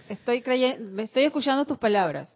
[0.10, 2.34] estoy creyendo, estoy escuchando tus palabras,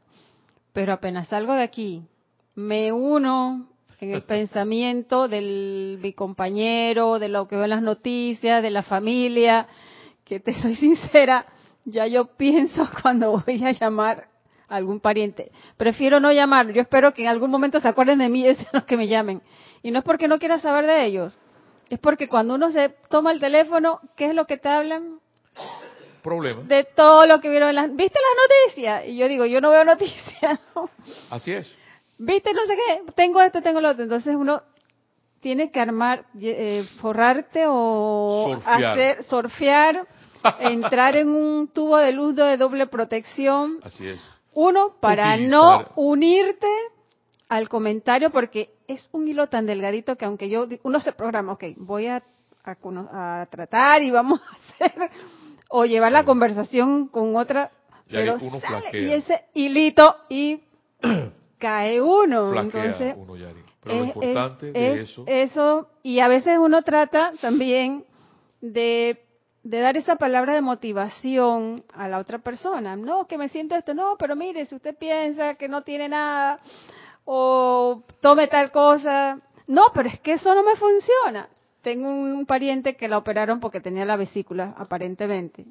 [0.71, 2.07] pero apenas salgo de aquí
[2.55, 3.67] me uno
[3.99, 8.83] en el pensamiento de mi compañero, de lo que veo en las noticias, de la
[8.83, 9.67] familia,
[10.23, 11.45] que te soy sincera,
[11.83, 14.27] ya yo pienso cuando voy a llamar
[14.67, 15.51] a algún pariente.
[15.77, 18.69] Prefiero no llamar, yo espero que en algún momento se acuerden de mí y sean
[18.73, 19.41] los que me llamen.
[19.83, 21.37] Y no es porque no quiera saber de ellos,
[21.89, 25.19] es porque cuando uno se toma el teléfono, ¿qué es lo que te hablan?
[26.23, 26.63] Problema.
[26.63, 27.95] De todo lo que vieron en las...
[27.95, 29.03] ¿Viste las noticias?
[29.07, 30.59] Y yo digo, yo no veo noticias.
[31.29, 31.71] Así es
[32.17, 34.03] viste, no sé qué, tengo esto, tengo lo otro.
[34.03, 34.61] Entonces uno
[35.39, 40.07] tiene que armar, eh, forrarte o hacer, surfear,
[40.59, 43.79] entrar en un tubo de luz de doble protección.
[43.83, 44.21] Así es.
[44.53, 46.67] Uno, para no unirte
[47.49, 51.65] al comentario, porque es un hilo tan delgadito que aunque yo, uno se programa, ok,
[51.77, 52.23] voy a,
[52.63, 55.11] a, tratar y vamos a hacer,
[55.69, 57.69] o llevar la conversación con otra,
[58.09, 58.37] pero
[58.93, 60.61] y ese hilito y
[61.57, 62.53] cae uno.
[62.59, 63.15] Entonces,
[63.83, 65.23] Pero lo importante de eso...
[65.27, 68.05] Eso, y a veces uno trata también
[68.61, 69.23] de,
[69.63, 72.95] de dar esa palabra de motivación a la otra persona.
[72.95, 76.59] No, que me siento esto, no, pero mire, si usted piensa que no tiene nada,
[77.25, 81.49] o tome tal cosa, no, pero es que eso no me funciona.
[81.81, 85.65] Tengo un pariente que la operaron porque tenía la vesícula, aparentemente.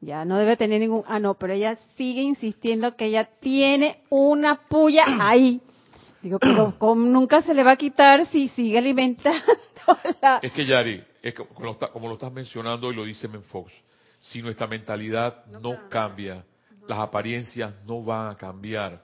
[0.00, 1.04] Ya no debe tener ningún...
[1.06, 5.60] Ah, no, pero ella sigue insistiendo que ella tiene una puya ahí.
[6.22, 9.42] Digo, pero nunca se le va a quitar si sigue alimentando
[10.42, 13.72] Es que Yari, es como, lo estás mencionando y lo dice Menfox,
[14.18, 16.44] si nuestra mentalidad no, cambia,
[16.86, 19.02] las apariencias no van a cambiar.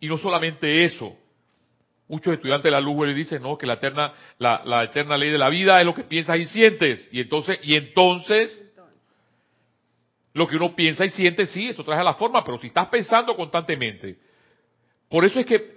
[0.00, 1.14] Y no solamente eso,
[2.08, 5.30] muchos estudiantes de la luz le dicen, no, que la eterna, la, la eterna ley
[5.30, 7.06] de la vida es lo que piensas y sientes.
[7.12, 8.62] Y entonces, y entonces,
[10.34, 12.88] lo que uno piensa y siente, sí, eso trae a la forma, pero si estás
[12.88, 14.18] pensando constantemente.
[15.08, 15.76] Por eso es que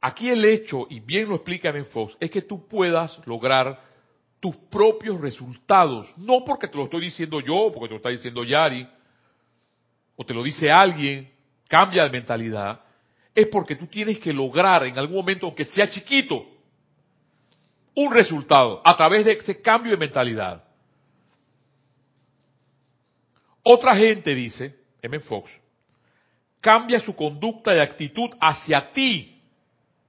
[0.00, 3.80] aquí el hecho, y bien lo explica Ben Fox, es que tú puedas lograr
[4.38, 6.08] tus propios resultados.
[6.16, 8.86] No porque te lo estoy diciendo yo, porque te lo está diciendo Yari,
[10.14, 11.30] o te lo dice alguien,
[11.68, 12.80] cambia de mentalidad.
[13.34, 16.46] Es porque tú tienes que lograr en algún momento, aunque sea chiquito,
[17.94, 20.65] un resultado a través de ese cambio de mentalidad.
[23.68, 25.18] Otra gente, dice M.
[25.18, 25.50] Fox,
[26.60, 29.42] cambia su conducta y actitud hacia ti,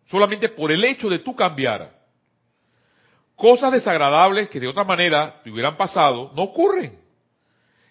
[0.06, 1.92] solamente por el hecho de tú cambiar.
[3.36, 7.00] Cosas desagradables que de otra manera te hubieran pasado no ocurren.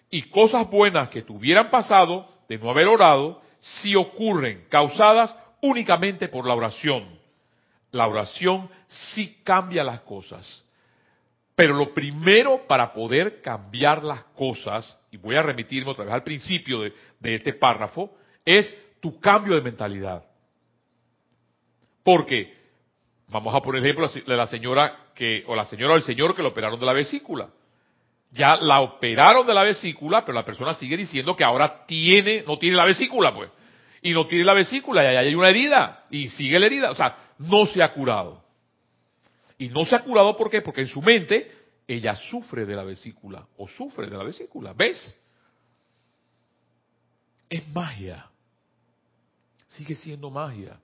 [0.09, 6.29] Y cosas buenas que te hubieran pasado de no haber orado, sí ocurren, causadas únicamente
[6.29, 7.19] por la oración.
[7.91, 10.63] La oración sí cambia las cosas.
[11.57, 16.81] Pero lo primero para poder cambiar las cosas, voy a remitirme otra vez al principio
[16.81, 20.23] de, de este párrafo, es tu cambio de mentalidad.
[22.03, 22.53] Porque,
[23.27, 26.33] vamos a poner el ejemplo de la señora que, o la señora o el señor
[26.35, 27.49] que lo operaron de la vesícula.
[28.31, 32.57] Ya la operaron de la vesícula, pero la persona sigue diciendo que ahora tiene, no
[32.57, 33.49] tiene la vesícula, pues.
[34.01, 36.91] Y no tiene la vesícula, y ahí hay una herida, y sigue la herida.
[36.91, 38.43] O sea, no se ha curado.
[39.57, 40.61] Y no se ha curado, ¿por qué?
[40.61, 41.51] Porque en su mente
[41.87, 44.73] ella sufre de la vesícula, o sufre de la vesícula.
[44.73, 45.15] ¿Ves?
[47.49, 48.29] Es magia
[49.67, 50.79] sigue siendo magia.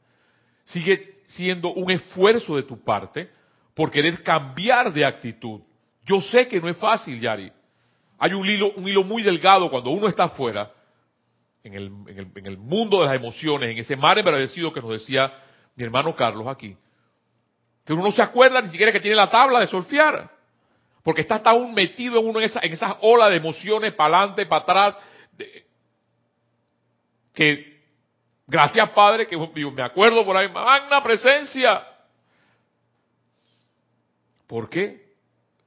[0.65, 3.29] Sigue siendo un esfuerzo de tu parte
[3.73, 5.61] por querer cambiar de actitud.
[6.05, 7.51] Yo sé que no es fácil, Yari.
[8.19, 10.71] Hay un hilo, un hilo muy delgado cuando uno está afuera,
[11.63, 14.81] en el, en, el, en el mundo de las emociones, en ese mar embravecido que
[14.81, 15.33] nos decía
[15.75, 16.75] mi hermano Carlos aquí.
[17.85, 20.31] Que uno no se acuerda ni siquiera que tiene la tabla de solfiar.
[21.03, 24.45] Porque está hasta aún metido en uno en, en esas olas de emociones, para adelante,
[24.45, 24.97] para atrás,
[27.33, 27.73] que
[28.45, 31.83] Gracias, Padre, que me acuerdo por ahí, magna presencia.
[34.47, 35.13] ¿Por qué?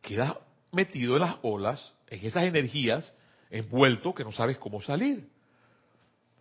[0.02, 0.38] Queda
[0.72, 3.12] metido en las olas, en esas energías,
[3.50, 5.26] envuelto que no sabes cómo salir.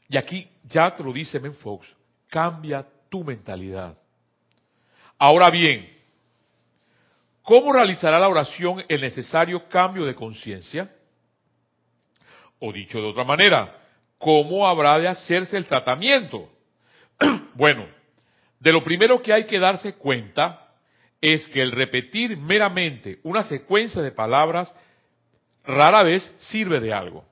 [0.10, 1.88] Y aquí ya te lo dice Menfox,
[2.28, 3.98] cambia tu mentalidad.
[5.18, 5.95] Ahora bien,
[7.46, 10.92] ¿cómo realizará la oración el necesario cambio de conciencia?
[12.60, 13.74] O dicho de otra manera,
[14.18, 16.50] ¿cómo habrá de hacerse el tratamiento?
[17.54, 17.88] bueno,
[18.60, 20.74] de lo primero que hay que darse cuenta
[21.22, 24.76] es que el repetir meramente una secuencia de palabras
[25.64, 27.26] rara vez sirve de algo.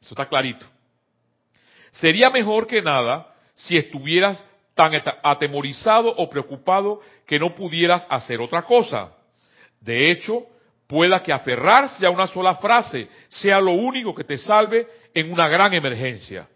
[0.00, 0.66] Eso está clarito.
[1.92, 8.62] Sería mejor que nada si estuvieras tan atemorizado o preocupado que no pudieras hacer otra
[8.62, 9.12] cosa.
[9.80, 10.46] De hecho,
[10.86, 15.48] pueda que aferrarse a una sola frase sea lo único que te salve en una
[15.48, 16.48] gran emergencia.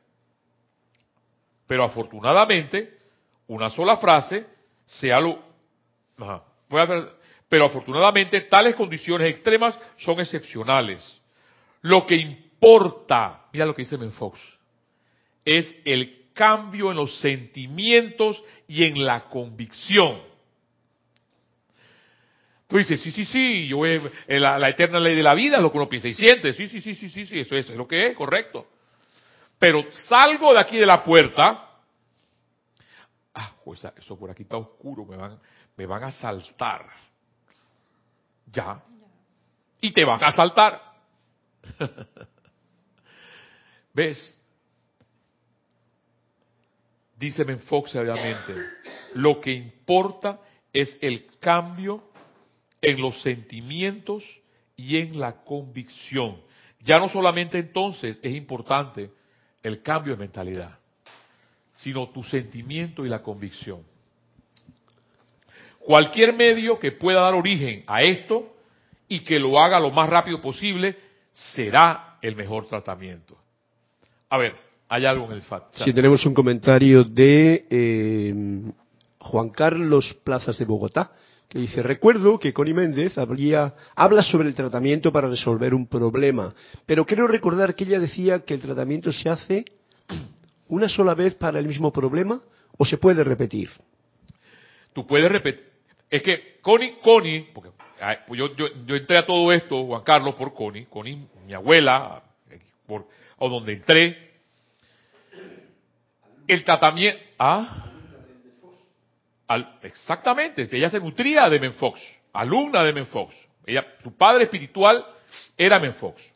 [1.67, 2.99] Pero afortunadamente,
[3.47, 4.47] una sola frase
[4.87, 5.39] sea lo...
[7.49, 11.21] pero afortunadamente tales condiciones extremas son excepcionales.
[11.83, 14.39] Lo que importa, mira lo que dice Menfox,
[15.45, 20.23] es el cambio en los sentimientos y en la convicción.
[22.69, 25.63] Tú dices, sí, sí, sí, yo eh, la, la, eterna ley de la vida es
[25.63, 26.53] lo que uno piensa y siente.
[26.53, 28.69] Sí, sí, sí, sí, sí, sí, eso es, es lo que es, correcto.
[29.59, 31.71] Pero salgo de aquí de la puerta.
[33.35, 35.41] Ah, pues eso por aquí está oscuro, me van,
[35.77, 36.87] me van a saltar.
[38.47, 38.81] Ya.
[39.81, 40.81] Y te van a saltar.
[43.93, 44.38] ¿Ves?
[47.19, 48.55] Dice Menfox obviamente,
[49.15, 50.39] lo que importa
[50.73, 52.05] es el cambio
[52.81, 54.23] en los sentimientos
[54.77, 56.41] y en la convicción.
[56.81, 59.11] Ya no solamente entonces es importante
[59.65, 60.79] el cambio de mentalidad,
[61.75, 63.83] sino tu sentimiento y la convicción.
[65.81, 68.55] Cualquier medio que pueda dar origen a esto
[69.09, 70.97] y que lo haga lo más rápido posible
[71.33, 73.37] será el mejor tratamiento.
[74.29, 75.75] A ver, hay algo en el FAT.
[75.85, 78.35] Si tenemos un comentario de eh,
[79.19, 81.13] Juan Carlos Plazas de Bogotá
[81.49, 87.07] que dice, recuerdo que Connie Méndez habla sobre el tratamiento para resolver un problema, pero
[87.07, 89.65] quiero recordar que ella decía que el tratamiento se hace
[90.69, 92.43] una sola vez para el mismo problema
[92.77, 93.71] o se puede repetir.
[94.93, 95.67] Tú puedes repetir.
[96.11, 97.71] Es que Connie, Connie, porque
[98.27, 102.23] pues yo, yo, yo, entré a todo esto, Juan Carlos, por Connie, Connie, mi abuela,
[102.87, 103.07] por,
[103.39, 104.28] o donde entré,
[106.49, 107.85] el tratamiento, ah,
[109.83, 112.01] exactamente, ella se nutría de Menfox,
[112.33, 113.35] alumna de Menfox.
[113.67, 115.05] Ella, su padre espiritual
[115.57, 116.33] era Menfox.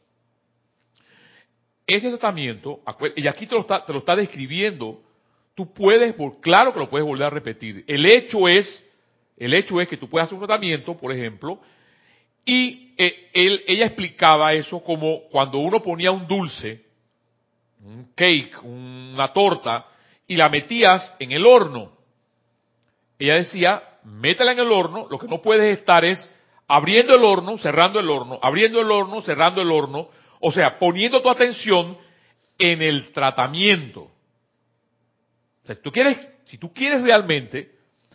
[1.86, 2.80] Ese tratamiento,
[3.16, 5.02] y aquí te lo está, te lo está describiendo,
[5.54, 7.84] tú puedes, claro que lo puedes volver a repetir.
[7.86, 8.86] El hecho es,
[9.36, 11.58] el hecho es que tú puedes hacer un tratamiento, por ejemplo,
[12.44, 16.82] y eh, él, ella explicaba eso como cuando uno ponía un dulce,
[17.84, 19.86] un cake, una torta,
[20.32, 22.02] y la metías en el horno
[23.22, 26.18] ella decía, métela en el horno, lo que no puedes estar es
[26.66, 30.08] abriendo el horno, cerrando el horno, abriendo el horno, cerrando el horno,
[30.40, 31.96] O sea, poniendo tu atención
[32.58, 34.10] en el tratamiento.
[35.64, 37.70] Si tú quieres, si tú quieres realmente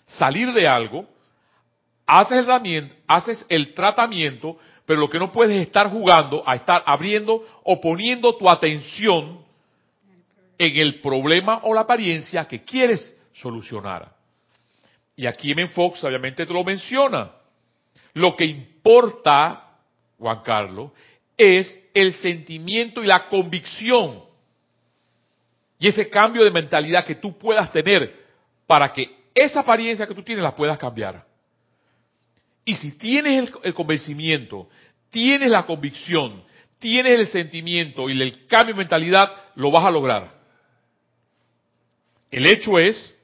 [0.07, 1.07] salir de algo,
[2.05, 7.79] haces el, tratamiento, pero lo que no puedes es estar jugando a estar abriendo o
[7.79, 9.39] poniendo tu atención
[10.57, 14.11] en el problema o la apariencia que quieres solucionar.
[15.15, 15.67] Y aquí M.
[15.69, 17.31] Fox obviamente te lo menciona.
[18.13, 19.77] Lo que importa,
[20.17, 20.91] Juan Carlos,
[21.35, 24.23] es el sentimiento y la convicción.
[25.79, 28.25] Y ese cambio de mentalidad que tú puedas tener
[28.65, 31.25] para que esa apariencia que tú tienes la puedas cambiar.
[32.65, 34.67] Y si tienes el, convencimiento,
[35.09, 36.43] tienes la convicción,
[36.79, 40.36] tienes el sentimiento y el cambio de mentalidad, lo vas a lograr.
[42.37, 43.15] El hecho es,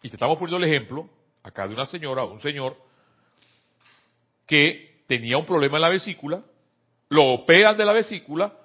[0.00, 1.10] y te estamos poniendo el ejemplo,
[1.42, 2.76] acá de una señora o un señor,
[4.46, 6.40] que tenía un problema en la vesícula,
[7.08, 8.56] lo operan de la vesícula,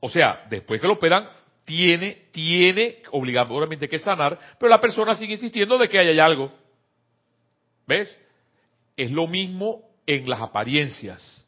[0.00, 1.28] o sea, después que lo operan,
[1.66, 6.50] tiene, tiene obligatoriamente que sanar, pero la persona sigue insistiendo de que hay algo.
[7.86, 8.18] ¿Ves?
[8.96, 11.44] Es lo mismo en las apariencias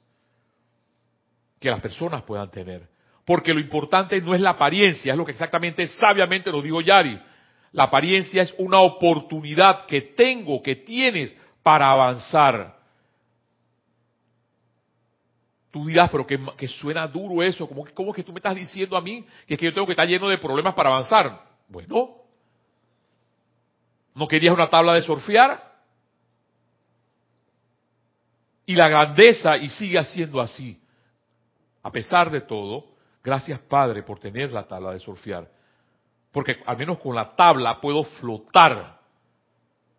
[1.59, 2.87] que las personas puedan tener.
[3.29, 7.21] Porque lo importante no es la apariencia, es lo que exactamente sabiamente lo dijo Yari.
[7.73, 12.79] La apariencia es una oportunidad que tengo, que tienes para avanzar.
[15.71, 19.03] Tú dirás, pero que, suena duro eso, ¿Cómo, ¿cómo, que tú me estás diciendo a
[19.03, 21.39] mí que es que yo tengo que estar lleno de problemas para avanzar?
[21.69, 22.15] Bueno,
[24.15, 25.71] ¿no querías una tabla de surfear?
[28.65, 30.81] Y la grandeza, y sigue siendo así.
[31.83, 32.88] A pesar de todo,
[33.23, 35.49] gracias Padre por tener la tabla de surfear.
[36.33, 38.99] Porque al menos con la tabla puedo flotar.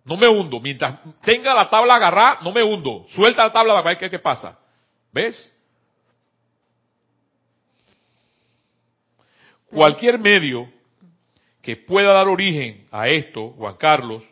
[0.05, 0.59] No me hundo.
[0.59, 3.05] Mientras tenga la tabla agarrada, no me hundo.
[3.09, 4.57] Suelta la tabla para ver qué pasa.
[5.11, 5.53] ¿Ves?
[9.70, 10.72] Cualquier medio
[11.61, 14.24] que pueda dar origen a esto, Juan Carlos,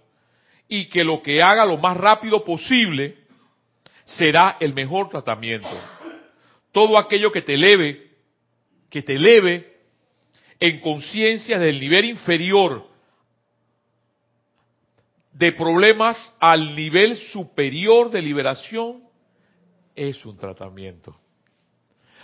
[0.67, 3.17] y que lo que haga lo más rápido posible
[4.05, 5.69] será el mejor tratamiento.
[6.71, 8.06] Todo aquello que te eleve,
[8.89, 9.77] que te eleve
[10.59, 12.87] en conciencia del nivel inferior
[15.33, 19.03] de problemas al nivel superior de liberación
[19.95, 21.15] es un tratamiento.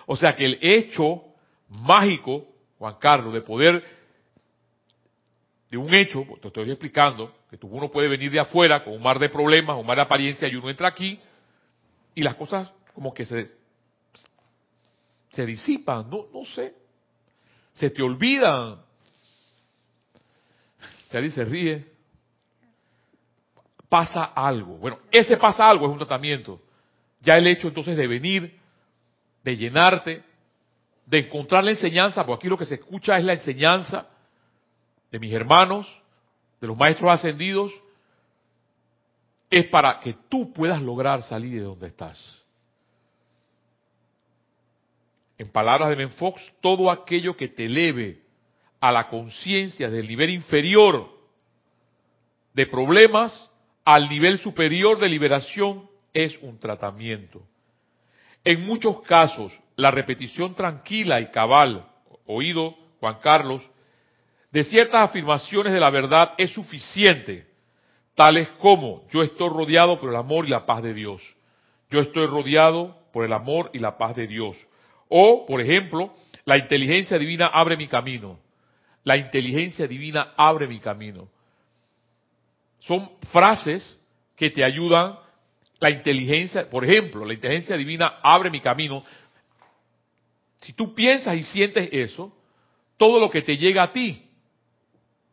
[0.06, 1.24] O sea que el hecho
[1.70, 2.54] mágico
[2.84, 3.82] Juan Carlos, de poder,
[5.72, 9.20] de un hecho, te estoy explicando, que uno puede venir de afuera con un mar
[9.20, 11.18] de problemas, un mar de apariencia, y uno entra aquí,
[12.14, 13.54] y las cosas como que se,
[15.34, 16.74] se disipan, no, no sé,
[17.74, 18.80] se te olvidan.
[21.12, 21.86] Ya se ríe.
[23.90, 24.78] Pasa algo.
[24.78, 26.60] Bueno, ese pasa algo es un tratamiento.
[27.22, 28.60] Ya el hecho entonces de venir,
[29.44, 30.24] de llenarte,
[31.06, 34.08] de encontrar la enseñanza, porque aquí lo que se escucha es la enseñanza
[35.12, 35.88] de mis hermanos,
[36.60, 37.72] de los maestros ascendidos,
[39.50, 42.43] es para que tú puedas lograr salir de donde estás.
[45.38, 48.22] En palabras de Menfox, todo aquello que te eleve
[48.80, 51.10] a la conciencia del nivel inferior
[52.54, 53.50] de problemas
[53.86, 57.42] al nivel superior de liberación es un tratamiento.
[58.44, 61.88] En muchos casos, la repetición tranquila y cabal,
[62.26, 63.62] oído Juan Carlos,
[64.52, 67.48] de ciertas afirmaciones de la verdad es suficiente,
[68.16, 71.22] tales como yo estoy rodeado por el amor y la paz de Dios,
[71.90, 74.58] yo estoy rodeado por el amor y la paz de Dios.
[75.10, 78.40] O, por ejemplo, la inteligencia divina abre mi camino.
[79.04, 81.30] La inteligencia divina abre mi camino.
[82.80, 83.98] Son frases
[84.36, 85.18] que te ayudan
[85.84, 89.04] la inteligencia, por ejemplo, la inteligencia divina abre mi camino.
[90.62, 92.34] Si tú piensas y sientes eso,
[92.96, 94.30] todo lo que te llega a ti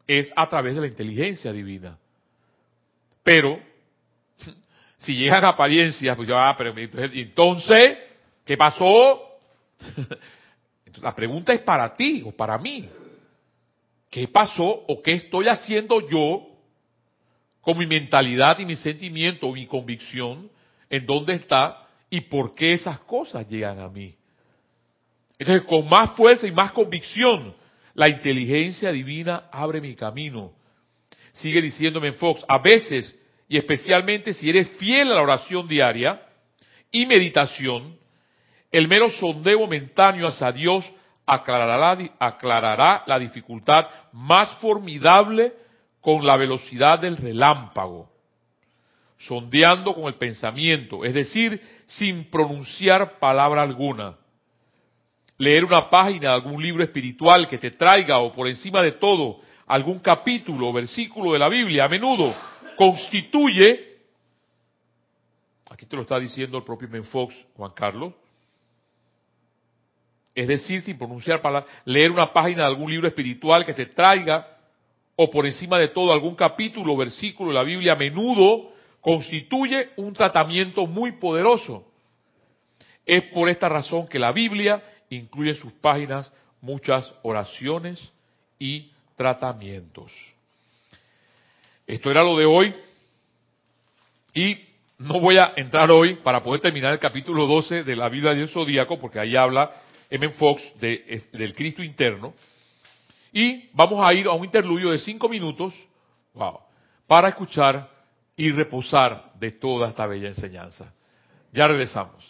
[0.08, 1.96] es a través de la inteligencia divina.
[3.22, 3.60] Pero,
[4.98, 7.98] si llegan apariencias, pues ya, pero entonces,
[8.44, 9.29] ¿qué pasó?
[11.02, 12.88] La pregunta es para ti o para mí.
[14.10, 16.46] ¿Qué pasó o qué estoy haciendo yo
[17.60, 20.50] con mi mentalidad y mi sentimiento o mi convicción
[20.88, 24.14] en dónde está y por qué esas cosas llegan a mí?
[25.38, 27.54] Entonces, con más fuerza y más convicción,
[27.94, 30.52] la inteligencia divina abre mi camino.
[31.32, 33.16] Sigue diciéndome Fox, a veces,
[33.48, 36.20] y especialmente si eres fiel a la oración diaria
[36.90, 37.96] y meditación,
[38.70, 40.90] el mero sondeo momentáneo hacia Dios
[41.26, 45.52] aclarará, la dificultad más formidable
[46.00, 48.08] con la velocidad del relámpago,
[49.18, 54.16] sondeando con el pensamiento, es decir, sin pronunciar palabra alguna.
[55.38, 59.40] Leer una página de algún libro espiritual que te traiga o por encima de todo
[59.66, 62.34] algún capítulo o versículo de la Biblia a menudo
[62.76, 63.98] constituye,
[65.70, 68.12] aquí te lo está diciendo el propio Menfox, Juan Carlos,
[70.34, 74.46] es decir, sin pronunciar palabras, leer una página de algún libro espiritual que te traiga
[75.16, 80.12] o por encima de todo algún capítulo versículo de la Biblia a menudo constituye un
[80.12, 81.84] tratamiento muy poderoso.
[83.04, 88.12] Es por esta razón que la Biblia incluye en sus páginas muchas oraciones
[88.58, 90.12] y tratamientos.
[91.86, 92.74] Esto era lo de hoy
[94.32, 94.56] y
[94.98, 98.48] no voy a entrar hoy para poder terminar el capítulo 12 de la Biblia del
[98.48, 99.72] Zodíaco porque ahí habla
[100.11, 100.30] M.
[100.30, 102.34] Fox de, del Cristo interno.
[103.32, 105.72] Y vamos a ir a un interludio de cinco minutos
[106.34, 106.58] wow,
[107.06, 107.88] para escuchar
[108.36, 110.92] y reposar de toda esta bella enseñanza.
[111.52, 112.28] Ya regresamos.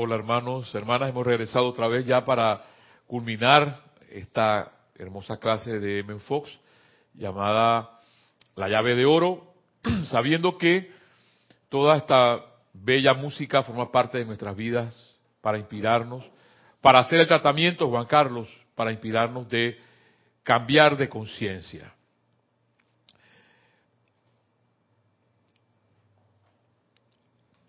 [0.06, 2.62] Hola hermanos, hermanas, hemos regresado otra vez ya para
[3.08, 6.20] culminar esta hermosa clase de M.
[6.20, 6.60] Fox
[7.14, 8.01] llamada
[8.58, 9.54] La llave de oro,
[10.12, 10.91] sabiendo que
[11.70, 12.43] toda esta
[12.74, 16.26] bella música forma parte de nuestras vidas para inspirarnos,
[16.82, 19.80] para hacer el tratamiento, Juan Carlos, para inspirarnos de
[20.43, 21.93] cambiar de conciencia.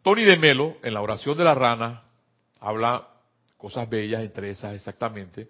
[0.03, 2.01] Tony de Melo, en la oración de la rana,
[2.65, 3.07] habla
[3.59, 5.49] cosas bellas, entre esas exactamente,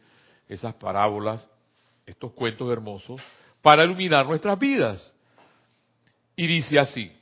[0.49, 1.49] esas parábolas,
[2.07, 3.23] estos cuentos hermosos,
[3.63, 5.15] para iluminar nuestras vidas.
[6.37, 7.13] Y dice así,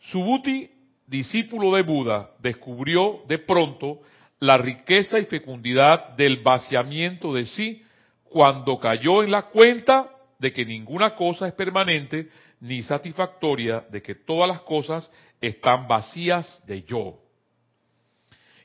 [0.00, 0.70] Subhuti,
[1.06, 4.00] discípulo de Buda, descubrió de pronto
[4.38, 7.82] la riqueza y fecundidad del vaciamiento de sí
[8.24, 12.28] cuando cayó en la cuenta de que ninguna cosa es permanente
[12.60, 17.23] ni satisfactoria, de que todas las cosas están vacías de yo.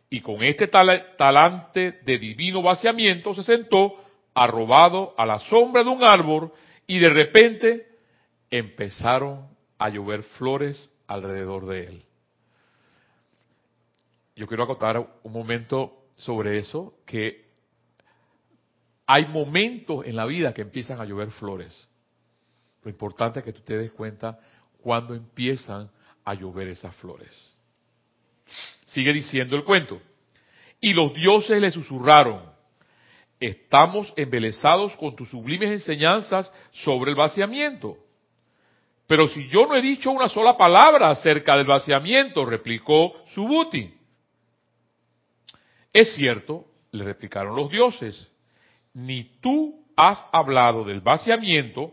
[0.10, 3.95] Y con este talante de divino vaciamiento se sentó
[4.34, 6.51] arrobado a la sombra de un árbol
[6.88, 7.88] y de repente
[8.49, 9.47] empezaron
[9.78, 12.03] a llover flores alrededor de él.
[14.36, 17.49] Yo quiero acotar un momento sobre eso, que
[19.05, 21.89] hay momentos en la vida que empiezan a llover flores.
[22.84, 24.39] Lo importante es que tú te des cuenta
[24.82, 25.89] cuando empiezan
[26.24, 27.49] a llover esas flores.
[28.90, 30.02] Sigue diciendo el cuento.
[30.82, 32.42] Y los dioses le susurraron,
[33.40, 37.98] estamos embelesados con tus sublimes enseñanzas sobre el vaciamiento.
[39.08, 43.94] Pero si yo no he dicho una sola palabra acerca del vaciamiento, replicó Subuti.
[45.92, 48.32] Es cierto, le replicaron los dioses,
[48.94, 51.92] ni tú has hablado del vaciamiento,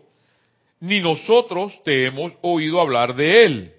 [0.80, 3.74] ni nosotros te hemos oído hablar de él.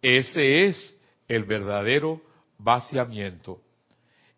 [0.00, 0.96] Ese es
[1.28, 2.22] el verdadero
[2.58, 3.60] vaciamiento.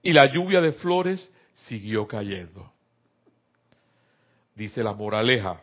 [0.02, 2.72] Y la lluvia de flores siguió cayendo.
[4.54, 5.60] Dice la moraleja,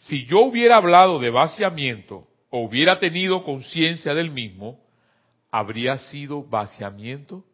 [0.00, 4.80] si yo hubiera hablado de vaciamiento o hubiera tenido conciencia del mismo,
[5.50, 7.44] ¿habría sido vaciamiento?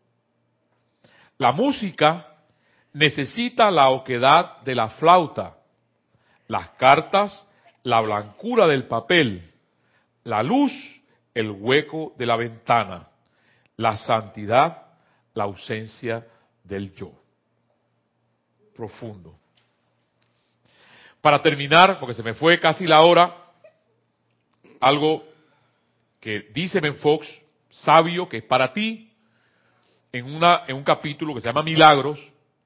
[1.39, 2.27] La música
[2.93, 5.57] necesita la oquedad de la flauta,
[6.49, 7.47] las cartas,
[7.83, 9.51] la blancura del papel,
[10.23, 10.73] la luz,
[11.35, 13.09] el hueco de la ventana,
[13.77, 14.87] la santidad,
[15.35, 16.27] la ausencia
[16.63, 17.13] del yo.
[18.75, 19.39] Profundo.
[21.21, 23.35] Para terminar, porque se me fue casi la hora,
[24.81, 25.25] algo
[26.21, 27.27] que dice Fox,
[27.71, 29.11] sabio, que es para ti,
[30.13, 32.21] en, una, en un capítulo que se llama Milagros,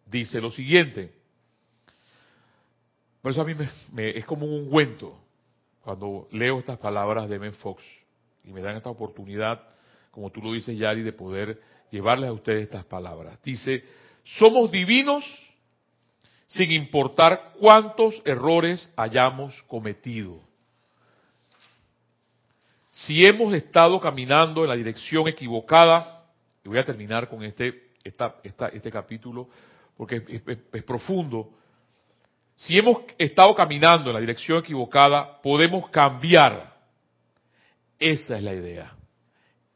[0.07, 1.13] dice lo siguiente.
[3.23, 3.55] Por eso a mí
[3.93, 5.19] me, es como un ungüento
[5.83, 7.83] cuando leo estas palabras de Ben Fox
[8.45, 9.63] y me dan esta oportunidad,
[10.11, 13.41] como tú lo dices, Yari, de poder llevarles a ustedes estas palabras.
[13.43, 13.85] Dice,
[14.25, 15.25] somos divinos
[16.49, 20.41] sin importar cuántos errores hayamos cometido.
[22.93, 26.25] Si hemos estado caminando en la dirección equivocada,
[26.65, 29.49] y voy a terminar con este, este capítulo
[29.97, 30.43] porque
[30.73, 31.51] es profundo,
[32.59, 36.77] si hemos estado caminando en la dirección equivocada, podemos cambiar.
[38.01, 38.98] Esa es la idea.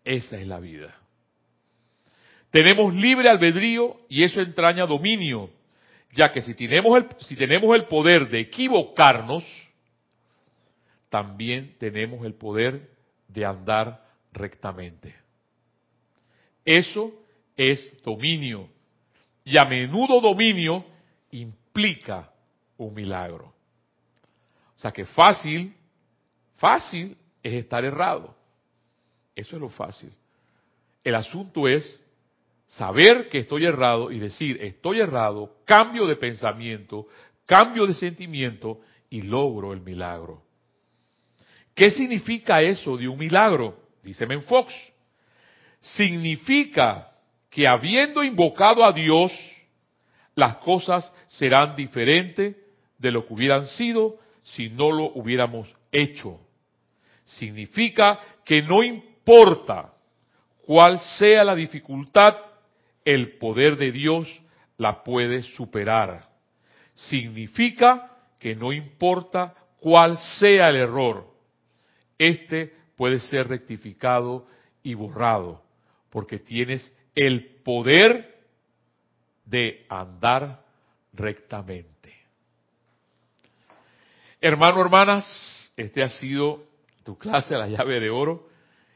[0.05, 0.95] Esa es la vida.
[2.51, 5.51] Tenemos libre albedrío y eso entraña dominio,
[6.13, 9.45] ya que si tenemos el, si tenemos el poder de equivocarnos,
[11.09, 12.91] también tenemos el poder
[13.29, 15.15] de andar rectamente.
[16.65, 17.13] Eso
[17.57, 18.69] es dominio.
[19.45, 20.85] Y a menudo dominio
[21.31, 22.31] implica
[22.77, 23.53] un milagro.
[24.77, 25.75] O sea que fácil,
[26.57, 28.37] fácil es estar errado.
[29.35, 30.13] Eso es lo fácil.
[31.05, 32.01] El asunto es
[32.67, 37.07] saber que estoy errado y decir, estoy errado, cambio de pensamiento,
[37.47, 38.81] cambio de sentimiento
[39.11, 40.43] y logro el milagro.
[41.75, 43.79] ¿Qué significa eso de un milagro?
[44.03, 44.73] Dice Fox.
[45.81, 47.11] Significa
[47.51, 49.33] que habiendo invocado a Dios,
[50.35, 52.57] las cosas serán diferentes
[52.99, 56.41] de lo que hubieran sido si no lo hubiéramos hecho.
[57.25, 59.12] Significa que no importa
[60.67, 62.37] cuál sea la dificultad
[63.05, 64.29] el poder de Dios
[64.79, 66.29] la puede superar.
[66.95, 71.27] Significa que no importa cuál sea el error,
[72.19, 74.47] este puede ser rectificado
[74.83, 75.63] y borrado,
[76.11, 78.41] porque tienes el poder
[79.45, 80.63] de andar
[81.13, 82.13] rectamente.
[84.41, 86.65] Hermano, hermanas, este ha sido
[87.05, 88.49] tu clase la llave de oro.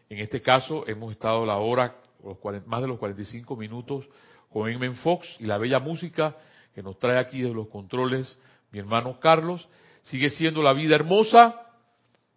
[0.09, 4.09] En este caso hemos estado la hora los más de los 45 minutos
[4.50, 6.36] con Emen Fox y la bella música
[6.74, 8.38] que nos trae aquí de los controles
[8.70, 9.66] mi hermano Carlos.
[10.02, 11.66] Sigue siendo la vida hermosa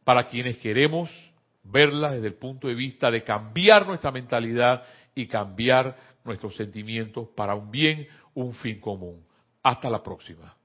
[0.03, 1.09] para quienes queremos
[1.63, 7.55] verla desde el punto de vista de cambiar nuestra mentalidad y cambiar nuestros sentimientos para
[7.55, 9.23] un bien, un fin común.
[9.61, 10.58] Hasta la próxima.